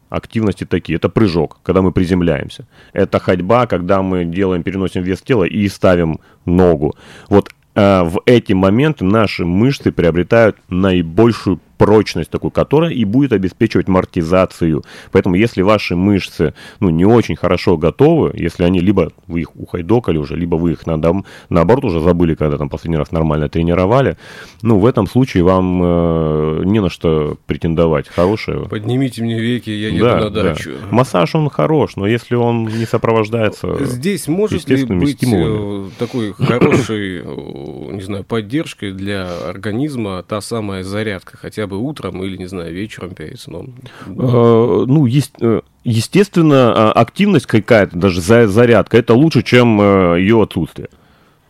активности 0.09 0.65
такие. 0.65 0.97
Это 0.97 1.09
прыжок, 1.09 1.59
когда 1.63 1.81
мы 1.81 1.91
приземляемся. 1.91 2.67
Это 2.93 3.19
ходьба, 3.19 3.67
когда 3.67 4.01
мы 4.01 4.25
делаем, 4.25 4.63
переносим 4.63 5.03
вес 5.03 5.21
тела 5.21 5.43
и 5.43 5.67
ставим 5.67 6.19
ногу. 6.45 6.95
Вот 7.29 7.49
э, 7.75 8.03
в 8.03 8.21
эти 8.25 8.53
моменты 8.53 9.05
наши 9.05 9.45
мышцы 9.45 9.91
приобретают 9.91 10.57
наибольшую 10.69 11.59
прочность 11.77 12.29
такую, 12.29 12.51
которая 12.51 12.91
и 12.91 13.05
будет 13.05 13.33
обеспечивать 13.33 13.87
мартизацию. 13.87 14.83
Поэтому, 15.11 15.35
если 15.35 15.61
ваши 15.61 15.95
мышцы, 15.95 16.53
ну, 16.79 16.89
не 16.89 17.05
очень 17.05 17.35
хорошо 17.35 17.77
готовы, 17.77 18.31
если 18.35 18.63
они 18.63 18.79
либо 18.79 19.11
вы 19.27 19.41
их 19.41 19.55
ухайдокали 19.55 20.17
уже, 20.17 20.35
либо 20.35 20.55
вы 20.55 20.73
их 20.73 20.85
надо, 20.85 21.13
наоборот 21.49 21.85
уже 21.85 21.99
забыли, 21.99 22.35
когда 22.35 22.57
там 22.57 22.69
последний 22.69 22.97
раз 22.97 23.11
нормально 23.11 23.49
тренировали, 23.49 24.17
ну, 24.61 24.79
в 24.79 24.85
этом 24.85 25.07
случае 25.07 25.43
вам 25.43 25.81
э, 25.83 26.61
не 26.65 26.81
на 26.81 26.89
что 26.89 27.37
претендовать. 27.45 28.07
Хорошее. 28.07 28.67
Поднимите 28.69 29.21
мне 29.23 29.39
веки, 29.39 29.69
я 29.69 29.89
еду 29.89 30.05
на 30.05 30.29
дачу. 30.29 30.71
Массаж, 30.91 31.35
он 31.35 31.49
хорош, 31.49 31.95
но 31.95 32.07
если 32.07 32.35
он 32.35 32.65
не 32.65 32.85
сопровождается... 32.85 33.85
Здесь 33.85 34.27
может 34.27 34.67
ли 34.69 34.85
быть 34.85 35.17
стимулами. 35.17 35.87
э, 35.87 35.89
такой 35.99 36.33
хорошей, 36.33 37.19
э, 37.19 37.91
не 37.91 38.01
знаю, 38.01 38.23
поддержкой 38.23 38.91
для 38.91 39.27
организма 39.47 40.23
та 40.23 40.41
самая 40.41 40.83
зарядка, 40.83 41.37
хотя 41.37 41.66
бы 41.67 41.77
утром 41.77 42.23
или, 42.23 42.37
не 42.37 42.47
знаю, 42.47 42.73
вечером 42.73 43.11
перед 43.11 43.39
сном? 43.39 43.75
Э, 44.07 44.85
ну, 44.87 45.05
есть, 45.05 45.33
э, 45.41 45.61
естественно, 45.83 46.73
а, 46.73 46.91
активность 46.91 47.45
какая-то, 47.45 47.97
даже 47.97 48.21
за- 48.21 48.47
зарядка, 48.47 48.97
это 48.97 49.13
лучше, 49.13 49.43
чем 49.43 49.79
э, 49.79 50.19
ее 50.19 50.41
отсутствие. 50.41 50.89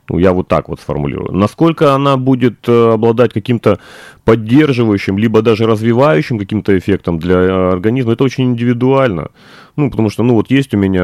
Ну, 0.09 0.19
я 0.19 0.31
вот 0.31 0.47
так 0.47 0.69
вот 0.69 0.79
сформулирую. 0.79 1.33
Насколько 1.33 1.93
она 1.93 2.15
будет 2.15 2.69
обладать 2.69 3.33
каким-то 3.33 3.79
поддерживающим, 4.23 5.17
либо 5.17 5.41
даже 5.41 5.65
развивающим 5.67 6.39
каким-то 6.39 6.77
эффектом 6.77 7.19
для 7.19 7.71
организма, 7.71 8.13
это 8.13 8.23
очень 8.23 8.45
индивидуально. 8.45 9.31
Ну, 9.75 9.91
потому 9.91 10.09
что, 10.09 10.23
ну, 10.23 10.35
вот 10.35 10.49
есть 10.49 10.73
у 10.73 10.77
меня, 10.77 11.03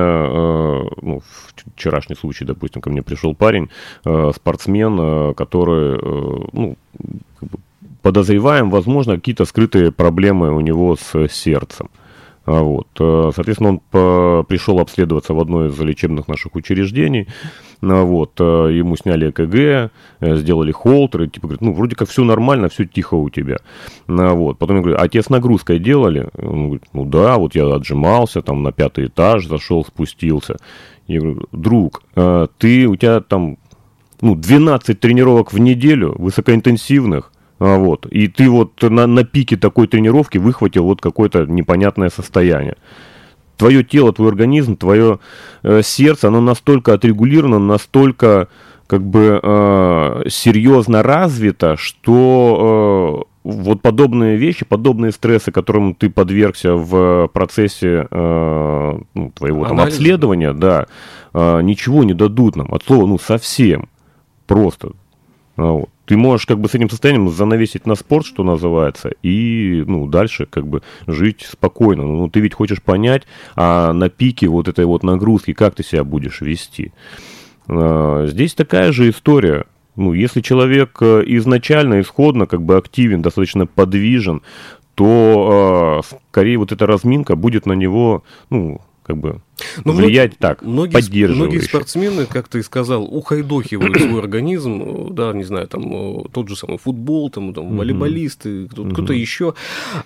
ну, 1.02 1.22
вчерашний 1.76 2.16
случай, 2.16 2.46
допустим, 2.46 2.82
ко 2.82 2.90
мне 2.90 3.02
пришел 3.02 3.36
парень, 3.36 3.70
спортсмен, 4.04 5.34
который, 5.34 6.00
ну, 6.54 6.78
как 7.42 7.50
бы 7.50 7.58
подозреваем, 8.04 8.70
возможно, 8.70 9.16
какие-то 9.16 9.46
скрытые 9.46 9.92
проблемы 9.92 10.54
у 10.56 10.60
него 10.60 10.96
с 10.96 11.28
сердцем. 11.30 11.90
А 12.46 12.62
Вот. 12.62 12.88
э, 13.00 13.32
Соответственно, 13.34 13.70
он 13.92 14.44
пришел 14.46 14.80
обследоваться 14.80 15.34
в 15.34 15.40
одно 15.40 15.68
из 15.68 15.80
лечебных 15.80 16.28
наших 16.28 16.56
учреждений. 16.56 17.28
А 17.82 18.04
Вот. 18.04 18.34
э, 18.40 18.70
Ему 18.74 18.98
сняли 18.98 19.30
ЭКГ, 19.30 19.56
э, 19.56 20.36
сделали 20.36 20.74
холтер, 20.74 21.24
и 21.24 21.30
типа 21.30 21.48
говорит, 21.48 21.62
ну, 21.62 21.74
вроде 21.74 21.96
как 21.96 22.10
все 22.10 22.24
нормально, 22.26 22.68
все 22.68 22.84
тихо 22.86 23.16
у 23.16 23.30
тебя. 23.30 23.58
А 24.10 24.34
Вот. 24.34 24.58
Потом 24.58 24.76
я 24.78 24.82
говорю, 24.84 24.98
а 25.00 25.08
тебе 25.08 25.24
с 25.24 25.30
нагрузкой 25.30 25.80
делали? 25.80 26.28
Он 26.38 26.66
говорит, 26.66 26.84
ну 26.92 27.06
да, 27.06 27.38
вот 27.38 27.56
я 27.56 27.74
отжимался, 27.74 28.42
там 28.42 28.62
на 28.62 28.74
пятый 28.74 29.06
этаж 29.06 29.48
зашел, 29.48 29.86
спустился. 29.86 30.58
Я 31.08 31.22
говорю, 31.22 31.48
друг, 31.54 32.04
э, 32.18 32.48
ты, 32.58 32.88
у 32.88 32.98
тебя 32.98 33.22
там 33.22 33.58
ну, 34.20 34.36
12 34.36 35.00
тренировок 35.00 35.54
в 35.54 35.60
неделю, 35.60 36.14
высокоинтенсивных, 36.18 37.32
вот, 37.60 38.06
и 38.08 38.28
ты 38.28 38.50
вот 38.50 38.82
на, 38.82 39.08
на 39.08 39.24
пике 39.24 39.58
такой 39.58 39.88
тренировки 39.88 40.38
выхватил 40.38 40.86
вот 40.86 41.02
какое-то 41.02 41.46
непонятное 41.46 42.10
состояние. 42.10 42.78
Твое 43.58 43.84
тело, 43.84 44.12
твой 44.12 44.30
организм, 44.30 44.76
твое 44.76 45.20
э, 45.62 45.82
сердце, 45.84 46.28
оно 46.28 46.42
настолько 46.42 46.94
отрегулировано, 46.94 47.60
настолько 47.60 48.50
как 48.88 49.04
бы 49.04 49.40
э, 49.42 50.24
серьезно 50.30 51.04
развито, 51.04 51.78
что 51.78 53.26
э, 53.26 53.34
вот 53.44 53.82
подобные 53.82 54.38
вещи, 54.38 54.66
подобные 54.66 55.12
стрессы, 55.12 55.52
которым 55.52 55.96
ты 55.96 56.10
подвергся 56.10 56.76
в 56.76 57.28
процессе 57.34 58.08
э, 58.10 59.00
ну, 59.14 59.32
твоего 59.32 59.66
там, 59.66 59.82
обследования, 59.82 60.54
да, 60.54 60.88
э, 61.34 61.62
ничего 61.62 62.04
не 62.04 62.14
дадут 62.14 62.56
нам, 62.56 62.74
от 62.74 62.84
слова, 62.84 63.06
ну, 63.06 63.20
совсем, 63.20 63.90
просто. 64.48 64.92
А, 65.58 65.72
вот. 65.72 65.90
Ты 66.06 66.18
можешь 66.18 66.46
как 66.46 66.60
бы 66.60 66.68
с 66.68 66.76
этим 66.76 66.90
состоянием 66.90 67.30
занавесить 67.30 67.86
на 67.86 67.96
спорт, 67.96 68.26
что 68.26 68.44
называется, 68.44 69.12
и 69.24 69.84
ну, 69.88 70.08
дальше 70.08 70.46
как 70.46 70.68
бы 70.68 70.82
жить 71.08 71.48
спокойно. 71.50 72.04
Ну, 72.04 72.30
ты 72.30 72.42
ведь 72.42 72.54
хочешь 72.54 72.82
понять, 72.82 73.24
а 73.56 73.94
на 73.94 74.10
пике 74.10 74.48
вот 74.48 74.68
этой 74.68 74.86
вот 74.86 75.04
нагрузки, 75.04 75.54
как 75.54 75.76
ты 75.76 75.84
себя 75.84 76.04
будешь 76.04 76.42
вести. 76.42 76.92
А, 77.68 78.26
Здесь 78.28 78.54
такая 78.54 78.92
же 78.92 79.10
история. 79.10 79.66
Ну, 79.96 80.14
если 80.14 80.42
человек 80.42 80.98
э, 81.02 81.24
изначально, 81.28 82.02
исходно 82.02 82.48
как 82.48 82.64
бы 82.64 82.78
активен, 82.78 83.22
достаточно 83.22 83.68
подвижен, 83.68 84.42
то 84.96 86.02
э, 86.04 86.16
скорее 86.32 86.58
вот 86.58 86.72
эта 86.72 86.88
разминка 86.88 87.36
будет 87.36 87.68
на 87.68 87.74
него, 87.74 88.24
ну, 88.50 88.82
как 89.06 89.18
бы 89.18 89.42
Ну, 89.86 89.92
влиять 89.94 90.38
так, 90.38 90.62
Многие, 90.62 90.94
поддерживающе. 90.94 91.44
многие 91.44 91.60
спортсмены, 91.66 92.26
как 92.26 92.48
ты 92.48 92.64
сказал, 92.64 93.04
ухайдохивают 93.04 93.98
свой 94.00 94.20
организм, 94.20 94.82
э, 94.82 95.08
да, 95.12 95.34
не 95.34 95.44
знаю, 95.44 95.68
там 95.68 95.84
э, 95.94 96.24
тот 96.32 96.48
же 96.50 96.56
самый 96.56 96.78
футбол, 96.78 97.30
там, 97.30 97.54
там 97.54 97.78
волейболисты, 97.78 98.68
кто- 98.68 98.86
кто-то 98.86 99.14
еще. 99.14 99.54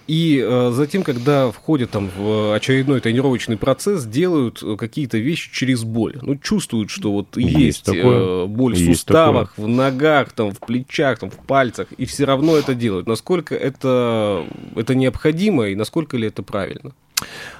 И 0.07 0.43
э, 0.45 0.71
затем, 0.73 1.03
когда 1.03 1.51
входят 1.51 1.91
там 1.91 2.09
в 2.17 2.55
очередной 2.55 2.99
тренировочный 2.99 3.57
процесс, 3.57 4.05
делают 4.05 4.61
э, 4.63 4.75
какие-то 4.77 5.17
вещи 5.17 5.51
через 5.53 5.83
боль. 5.83 6.17
Ну, 6.21 6.35
чувствуют, 6.37 6.89
что 6.89 7.11
вот 7.11 7.37
есть, 7.37 7.57
Есть 7.57 7.83
такое. 7.85 8.43
э, 8.43 8.45
боль 8.47 8.73
в 8.73 8.77
Есть 8.77 9.01
суставах, 9.01 9.53
в 9.57 9.67
ногах, 9.67 10.31
там, 10.33 10.51
в 10.51 10.59
плечах, 10.59 11.19
там, 11.19 11.29
в 11.29 11.35
пальцах, 11.37 11.87
и 11.97 12.05
все 12.05 12.25
равно 12.25 12.55
это 12.55 12.73
делают. 12.75 13.07
Насколько 13.07 13.55
это, 13.55 14.43
это 14.75 14.95
необходимо 14.95 15.67
и 15.67 15.75
насколько 15.75 16.17
ли 16.17 16.27
это 16.27 16.43
правильно? 16.43 16.91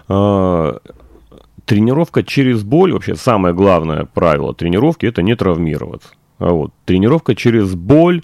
А, 0.07 0.79
тренировка 1.67 2.23
через 2.23 2.63
боль, 2.63 2.93
вообще 2.93 3.15
самое 3.15 3.53
главное 3.53 4.05
правило 4.05 4.55
тренировки, 4.55 5.05
это 5.05 5.21
не 5.21 5.35
травмироваться. 5.35 6.09
А 6.39 6.51
вот, 6.51 6.71
тренировка 6.85 7.35
через 7.35 7.75
боль, 7.75 8.21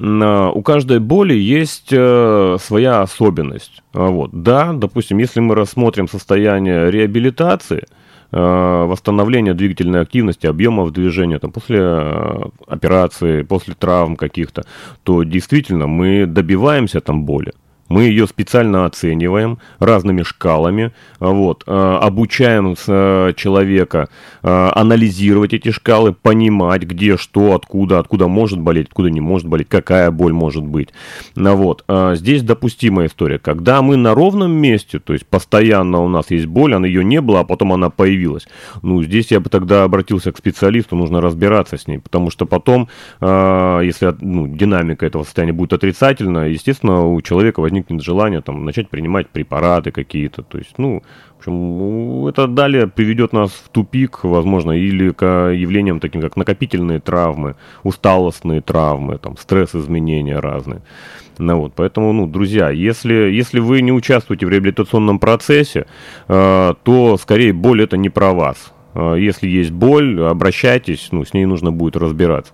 а, 0.00 0.50
у 0.50 0.62
каждой 0.62 0.98
боли 1.00 1.34
есть 1.34 1.88
э, 1.92 2.56
своя 2.60 3.02
особенность. 3.02 3.82
А 3.92 4.08
вот, 4.08 4.30
да, 4.32 4.72
допустим, 4.72 5.18
если 5.18 5.40
мы 5.40 5.54
рассмотрим 5.54 6.08
состояние 6.08 6.90
реабилитации, 6.90 7.84
э, 8.32 8.84
восстановления 8.86 9.54
двигательной 9.54 10.00
активности, 10.00 10.46
объемов 10.46 10.92
движения 10.92 11.38
там, 11.38 11.52
после 11.52 11.78
э, 11.80 12.42
операции, 12.66 13.42
после 13.42 13.74
травм 13.74 14.16
каких-то, 14.16 14.64
то 15.04 15.22
действительно 15.22 15.86
мы 15.86 16.26
добиваемся 16.26 17.00
там 17.00 17.24
боли. 17.24 17.52
Мы 17.92 18.04
ее 18.04 18.26
специально 18.26 18.86
оцениваем 18.86 19.58
разными 19.78 20.22
шкалами, 20.22 20.92
вот, 21.20 21.62
э, 21.66 21.98
обучаем 22.00 22.74
э, 22.86 23.32
человека 23.36 24.08
э, 24.42 24.70
анализировать 24.74 25.52
эти 25.52 25.70
шкалы, 25.72 26.14
понимать, 26.14 26.84
где 26.84 27.18
что, 27.18 27.54
откуда, 27.54 27.98
откуда 27.98 28.28
может 28.28 28.58
болеть, 28.58 28.86
откуда 28.86 29.10
не 29.10 29.20
может 29.20 29.46
болеть, 29.46 29.68
какая 29.68 30.10
боль 30.10 30.32
может 30.32 30.64
быть. 30.64 30.88
Вот. 31.36 31.84
Здесь 32.14 32.42
допустимая 32.42 33.08
история. 33.08 33.38
Когда 33.38 33.82
мы 33.82 33.96
на 33.96 34.14
ровном 34.14 34.52
месте, 34.52 34.98
то 34.98 35.12
есть 35.12 35.26
постоянно 35.26 35.98
у 35.98 36.08
нас 36.08 36.30
есть 36.30 36.46
боль, 36.46 36.74
она 36.74 36.86
ее 36.86 37.04
не 37.04 37.20
было, 37.20 37.40
а 37.40 37.44
потом 37.44 37.74
она 37.74 37.90
появилась. 37.90 38.48
Ну, 38.80 39.02
здесь 39.02 39.30
я 39.30 39.40
бы 39.40 39.50
тогда 39.50 39.84
обратился 39.84 40.32
к 40.32 40.38
специалисту, 40.38 40.96
нужно 40.96 41.20
разбираться 41.20 41.76
с 41.76 41.86
ней, 41.86 41.98
потому 41.98 42.30
что 42.30 42.46
потом, 42.46 42.88
если 43.20 44.14
ну, 44.22 44.46
динамика 44.46 45.04
этого 45.04 45.24
состояния 45.24 45.52
будет 45.52 45.74
отрицательна, 45.74 46.48
естественно, 46.48 47.06
у 47.06 47.20
человека 47.20 47.60
возникнет 47.60 47.81
желание 48.00 48.40
там, 48.40 48.64
начать 48.64 48.88
принимать 48.88 49.28
препараты 49.28 49.90
какие-то. 49.90 50.42
То 50.42 50.58
есть, 50.58 50.78
ну, 50.78 51.02
в 51.36 51.38
общем, 51.38 52.26
это 52.26 52.46
далее 52.46 52.86
приведет 52.86 53.32
нас 53.32 53.50
в 53.50 53.68
тупик, 53.68 54.24
возможно, 54.24 54.72
или 54.72 55.10
к 55.10 55.24
явлениям 55.52 56.00
таким, 56.00 56.20
как 56.20 56.36
накопительные 56.36 57.00
травмы, 57.00 57.56
усталостные 57.82 58.60
травмы, 58.60 59.18
там, 59.18 59.36
стресс-изменения 59.36 60.38
разные. 60.38 60.82
Ну, 61.38 61.56
вот, 61.56 61.72
поэтому, 61.74 62.12
ну, 62.12 62.26
друзья, 62.26 62.70
если, 62.70 63.14
если 63.14 63.60
вы 63.60 63.82
не 63.82 63.92
участвуете 63.92 64.46
в 64.46 64.50
реабилитационном 64.50 65.18
процессе, 65.18 65.86
э, 66.28 66.74
то, 66.82 67.16
скорее, 67.16 67.52
боль 67.52 67.82
это 67.82 67.96
не 67.96 68.10
про 68.10 68.32
вас. 68.32 68.71
Э, 68.94 69.16
если 69.18 69.48
есть 69.48 69.70
боль, 69.70 70.22
обращайтесь, 70.22 71.08
ну, 71.10 71.24
с 71.24 71.34
ней 71.34 71.44
нужно 71.44 71.72
будет 71.72 71.96
разбираться. 71.96 72.52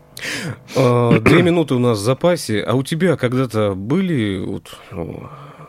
Э, 0.77 1.19
две 1.21 1.43
минуты 1.43 1.75
у 1.75 1.79
нас 1.79 1.99
в 1.99 2.03
запасе. 2.03 2.61
А 2.61 2.75
у 2.75 2.83
тебя 2.83 3.17
когда-то 3.17 3.75
были 3.75 4.45
вот, 4.45 4.77
ну, 4.93 5.25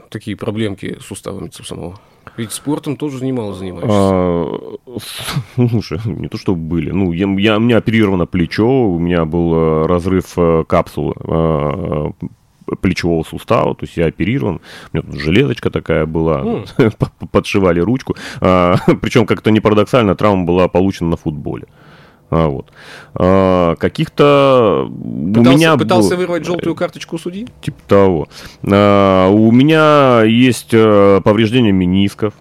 такие 0.09 0.37
проблемки 0.37 0.97
с 0.99 1.05
суставами 1.05 1.49
самого? 1.63 1.99
Ведь 2.37 2.51
спортом 2.51 2.95
тоже 2.95 3.23
немало 3.25 3.53
занимаешься. 3.53 3.89
А, 3.91 4.77
слушай, 5.69 5.99
не 6.05 6.27
то 6.27 6.37
что 6.37 6.55
были. 6.55 6.91
Ну, 6.91 7.11
я, 7.11 7.27
я, 7.37 7.57
у 7.57 7.59
меня 7.59 7.77
оперировано 7.77 8.25
плечо, 8.27 8.67
у 8.67 8.99
меня 8.99 9.25
был 9.25 9.53
э, 9.53 9.87
разрыв 9.87 10.35
капсулы 10.67 11.15
плечевого 12.81 13.23
сустава, 13.23 13.75
то 13.75 13.85
есть 13.85 13.97
я 13.97 14.07
оперирован, 14.07 14.61
у 14.91 14.97
меня 14.97 15.09
тут 15.09 15.19
железочка 15.19 15.69
такая 15.69 16.05
была, 16.05 16.41
mm. 16.41 17.27
подшивали 17.31 17.79
ручку, 17.79 18.15
а, 18.41 18.75
причем 19.01 19.25
как-то 19.25 19.51
не 19.51 19.59
парадоксально, 19.59 20.15
травма 20.15 20.45
была 20.45 20.67
получена 20.67 21.09
на 21.09 21.17
футболе. 21.17 21.65
А, 22.29 22.47
вот. 22.47 22.71
А, 23.15 23.75
каких-то 23.75 24.87
пытался, 24.87 25.49
у 25.49 25.53
меня 25.53 25.77
пытался 25.77 26.09
был... 26.11 26.17
вырвать 26.17 26.45
желтую 26.45 26.75
карточку 26.75 27.15
у 27.15 27.19
судьи? 27.19 27.47
Типа 27.61 27.77
того. 27.87 28.27
А, 28.63 29.29
у 29.29 29.51
меня 29.51 30.23
есть 30.23 30.73
э, 30.73 31.21
повреждение 31.23 31.71
менисков. 31.71 32.35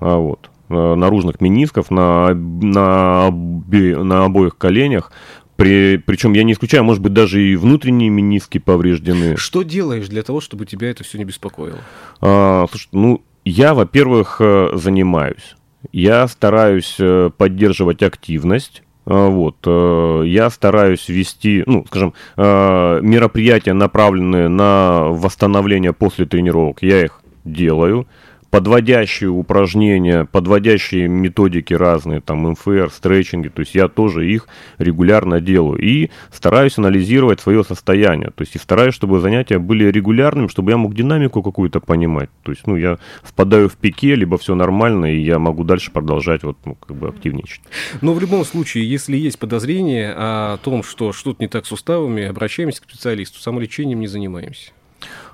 А, 0.00 0.16
вот 0.16 0.50
э, 0.68 0.94
наружных 0.94 1.40
менисков 1.40 1.90
на, 1.90 2.34
на, 2.34 3.30
на 3.30 4.24
обоих 4.24 4.58
коленях. 4.58 5.12
При, 5.60 5.98
причем 5.98 6.32
я 6.32 6.42
не 6.42 6.54
исключаю, 6.54 6.84
может 6.84 7.02
быть, 7.02 7.12
даже 7.12 7.42
и 7.42 7.54
внутренние 7.54 8.08
мениски 8.08 8.56
повреждены. 8.56 9.36
Что 9.36 9.62
делаешь 9.62 10.08
для 10.08 10.22
того, 10.22 10.40
чтобы 10.40 10.64
тебя 10.64 10.88
это 10.90 11.04
все 11.04 11.18
не 11.18 11.26
беспокоило? 11.26 11.80
А, 12.22 12.64
слушай, 12.70 12.88
ну, 12.92 13.22
я, 13.44 13.74
во-первых, 13.74 14.38
э, 14.40 14.70
занимаюсь. 14.72 15.56
Я 15.92 16.26
стараюсь 16.28 16.96
э, 16.98 17.28
поддерживать 17.36 18.02
активность. 18.02 18.82
А, 19.04 19.28
вот, 19.28 19.56
э, 19.66 20.22
я 20.24 20.48
стараюсь 20.48 21.10
вести, 21.10 21.62
ну, 21.66 21.84
скажем, 21.88 22.14
мероприятия, 22.38 23.74
направленные 23.74 24.48
на 24.48 25.08
восстановление 25.08 25.92
после 25.92 26.24
тренировок. 26.24 26.78
Я 26.80 27.04
их 27.04 27.20
делаю 27.44 28.06
подводящие 28.50 29.30
упражнения, 29.30 30.24
подводящие 30.24 31.08
методики 31.08 31.72
разные, 31.72 32.20
там 32.20 32.50
МФР, 32.50 32.90
стретчинги, 32.90 33.48
то 33.48 33.60
есть 33.60 33.74
я 33.74 33.88
тоже 33.88 34.30
их 34.30 34.48
регулярно 34.78 35.40
делаю 35.40 35.80
и 35.80 36.10
стараюсь 36.32 36.76
анализировать 36.78 37.40
свое 37.40 37.64
состояние, 37.64 38.30
то 38.34 38.42
есть 38.42 38.56
и 38.56 38.58
стараюсь, 38.58 38.94
чтобы 38.94 39.20
занятия 39.20 39.58
были 39.58 39.84
регулярными, 39.84 40.48
чтобы 40.48 40.72
я 40.72 40.76
мог 40.76 40.94
динамику 40.94 41.42
какую-то 41.42 41.80
понимать, 41.80 42.30
то 42.42 42.50
есть, 42.50 42.66
ну, 42.66 42.76
я 42.76 42.98
впадаю 43.22 43.68
в 43.68 43.76
пике, 43.76 44.14
либо 44.16 44.36
все 44.36 44.54
нормально, 44.54 45.14
и 45.14 45.20
я 45.20 45.38
могу 45.38 45.64
дальше 45.64 45.90
продолжать 45.92 46.42
вот, 46.42 46.58
ну, 46.64 46.74
как 46.74 46.96
бы 46.96 47.08
активничать. 47.08 47.60
Но 48.00 48.12
в 48.14 48.20
любом 48.20 48.44
случае, 48.44 48.88
если 48.90 49.16
есть 49.16 49.38
подозрение 49.38 50.12
о 50.16 50.58
том, 50.58 50.82
что 50.82 51.12
что-то 51.12 51.42
не 51.42 51.48
так 51.48 51.66
с 51.66 51.68
суставами, 51.68 52.24
обращаемся 52.24 52.82
к 52.82 52.84
специалисту, 52.84 53.38
самолечением 53.38 54.00
не 54.00 54.08
занимаемся. 54.08 54.72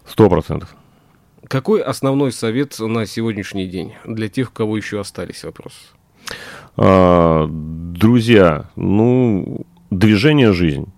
Сто 0.06 0.28
процентов. 0.28 0.74
Какой 1.48 1.80
основной 1.80 2.32
совет 2.32 2.78
на 2.78 3.06
сегодняшний 3.06 3.66
день 3.66 3.94
для 4.04 4.28
тех, 4.28 4.50
у 4.50 4.52
кого 4.52 4.76
еще 4.76 5.00
остались 5.00 5.44
вопросы? 5.44 5.78
А, 6.76 7.46
друзья, 7.48 8.70
ну, 8.74 9.64
движение 9.90 10.52
жизнь. 10.52 10.92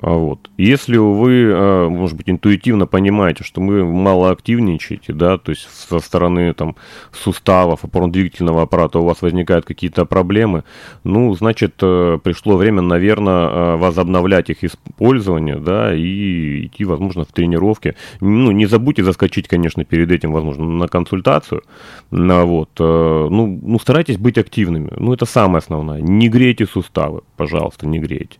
А 0.00 0.12
вот. 0.12 0.50
Если 0.56 0.96
вы, 0.96 1.50
а, 1.52 1.88
может 1.90 2.16
быть, 2.16 2.30
интуитивно 2.30 2.86
понимаете, 2.86 3.44
что 3.44 3.60
вы 3.60 3.84
мало 3.84 4.30
активничаете, 4.30 5.12
да, 5.12 5.36
то 5.36 5.50
есть 5.50 5.68
со 5.70 5.98
стороны 5.98 6.54
там, 6.54 6.76
суставов, 7.12 7.84
опорно-двигательного 7.84 8.62
аппарата 8.62 8.98
у 9.00 9.04
вас 9.04 9.20
возникают 9.20 9.66
какие-то 9.66 10.06
проблемы, 10.06 10.64
ну, 11.04 11.34
значит, 11.34 11.74
э, 11.82 12.18
пришло 12.22 12.56
время, 12.56 12.80
наверное, 12.80 13.48
э, 13.48 13.76
возобновлять 13.76 14.48
их 14.48 14.64
использование, 14.64 15.56
да, 15.56 15.94
и 15.94 16.66
идти, 16.66 16.86
возможно, 16.86 17.24
в 17.24 17.32
тренировки. 17.32 17.94
Ну, 18.20 18.50
не 18.50 18.64
забудьте 18.64 19.04
заскочить, 19.04 19.46
конечно, 19.46 19.84
перед 19.84 20.10
этим, 20.10 20.32
возможно, 20.32 20.64
на 20.64 20.88
консультацию, 20.88 21.62
вот, 22.10 22.70
э, 22.78 23.28
ну, 23.30 23.60
ну, 23.62 23.78
старайтесь 23.78 24.16
быть 24.16 24.38
активными, 24.38 24.90
ну, 24.96 25.12
это 25.12 25.26
самое 25.26 25.58
основное. 25.58 26.00
Не 26.00 26.30
грейте 26.30 26.64
суставы, 26.64 27.20
пожалуйста, 27.36 27.86
не 27.86 27.98
грейте. 27.98 28.38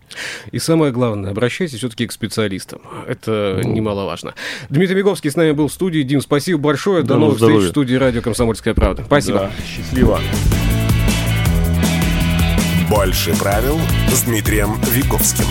И 0.51 0.59
самое 0.59 0.93
главное, 0.93 1.35
обращайтесь 1.43 1.79
все-таки 1.79 2.07
к 2.07 2.13
специалистам. 2.13 2.81
Это 3.09 3.61
ну. 3.63 3.73
немаловажно. 3.73 4.35
Дмитрий 4.71 4.95
Миговский 4.95 5.29
с 5.29 5.35
нами 5.35 5.51
был 5.51 5.67
в 5.67 5.73
студии. 5.73 6.03
Дим, 6.03 6.21
спасибо 6.21 6.61
большое. 6.61 7.03
До, 7.03 7.15
До 7.15 7.19
новых 7.19 7.39
здоровья. 7.39 7.59
встреч 7.59 7.71
в 7.71 7.73
студии 7.73 7.95
радио 7.97 8.23
«Комсомольская 8.23 8.75
правда». 8.75 9.03
Спасибо. 9.05 9.39
Да, 9.39 9.51
счастливо. 9.67 10.21
Больше 12.89 13.37
правил 13.37 13.81
с 14.13 14.23
Дмитрием 14.23 14.77
Виговским. 14.93 15.47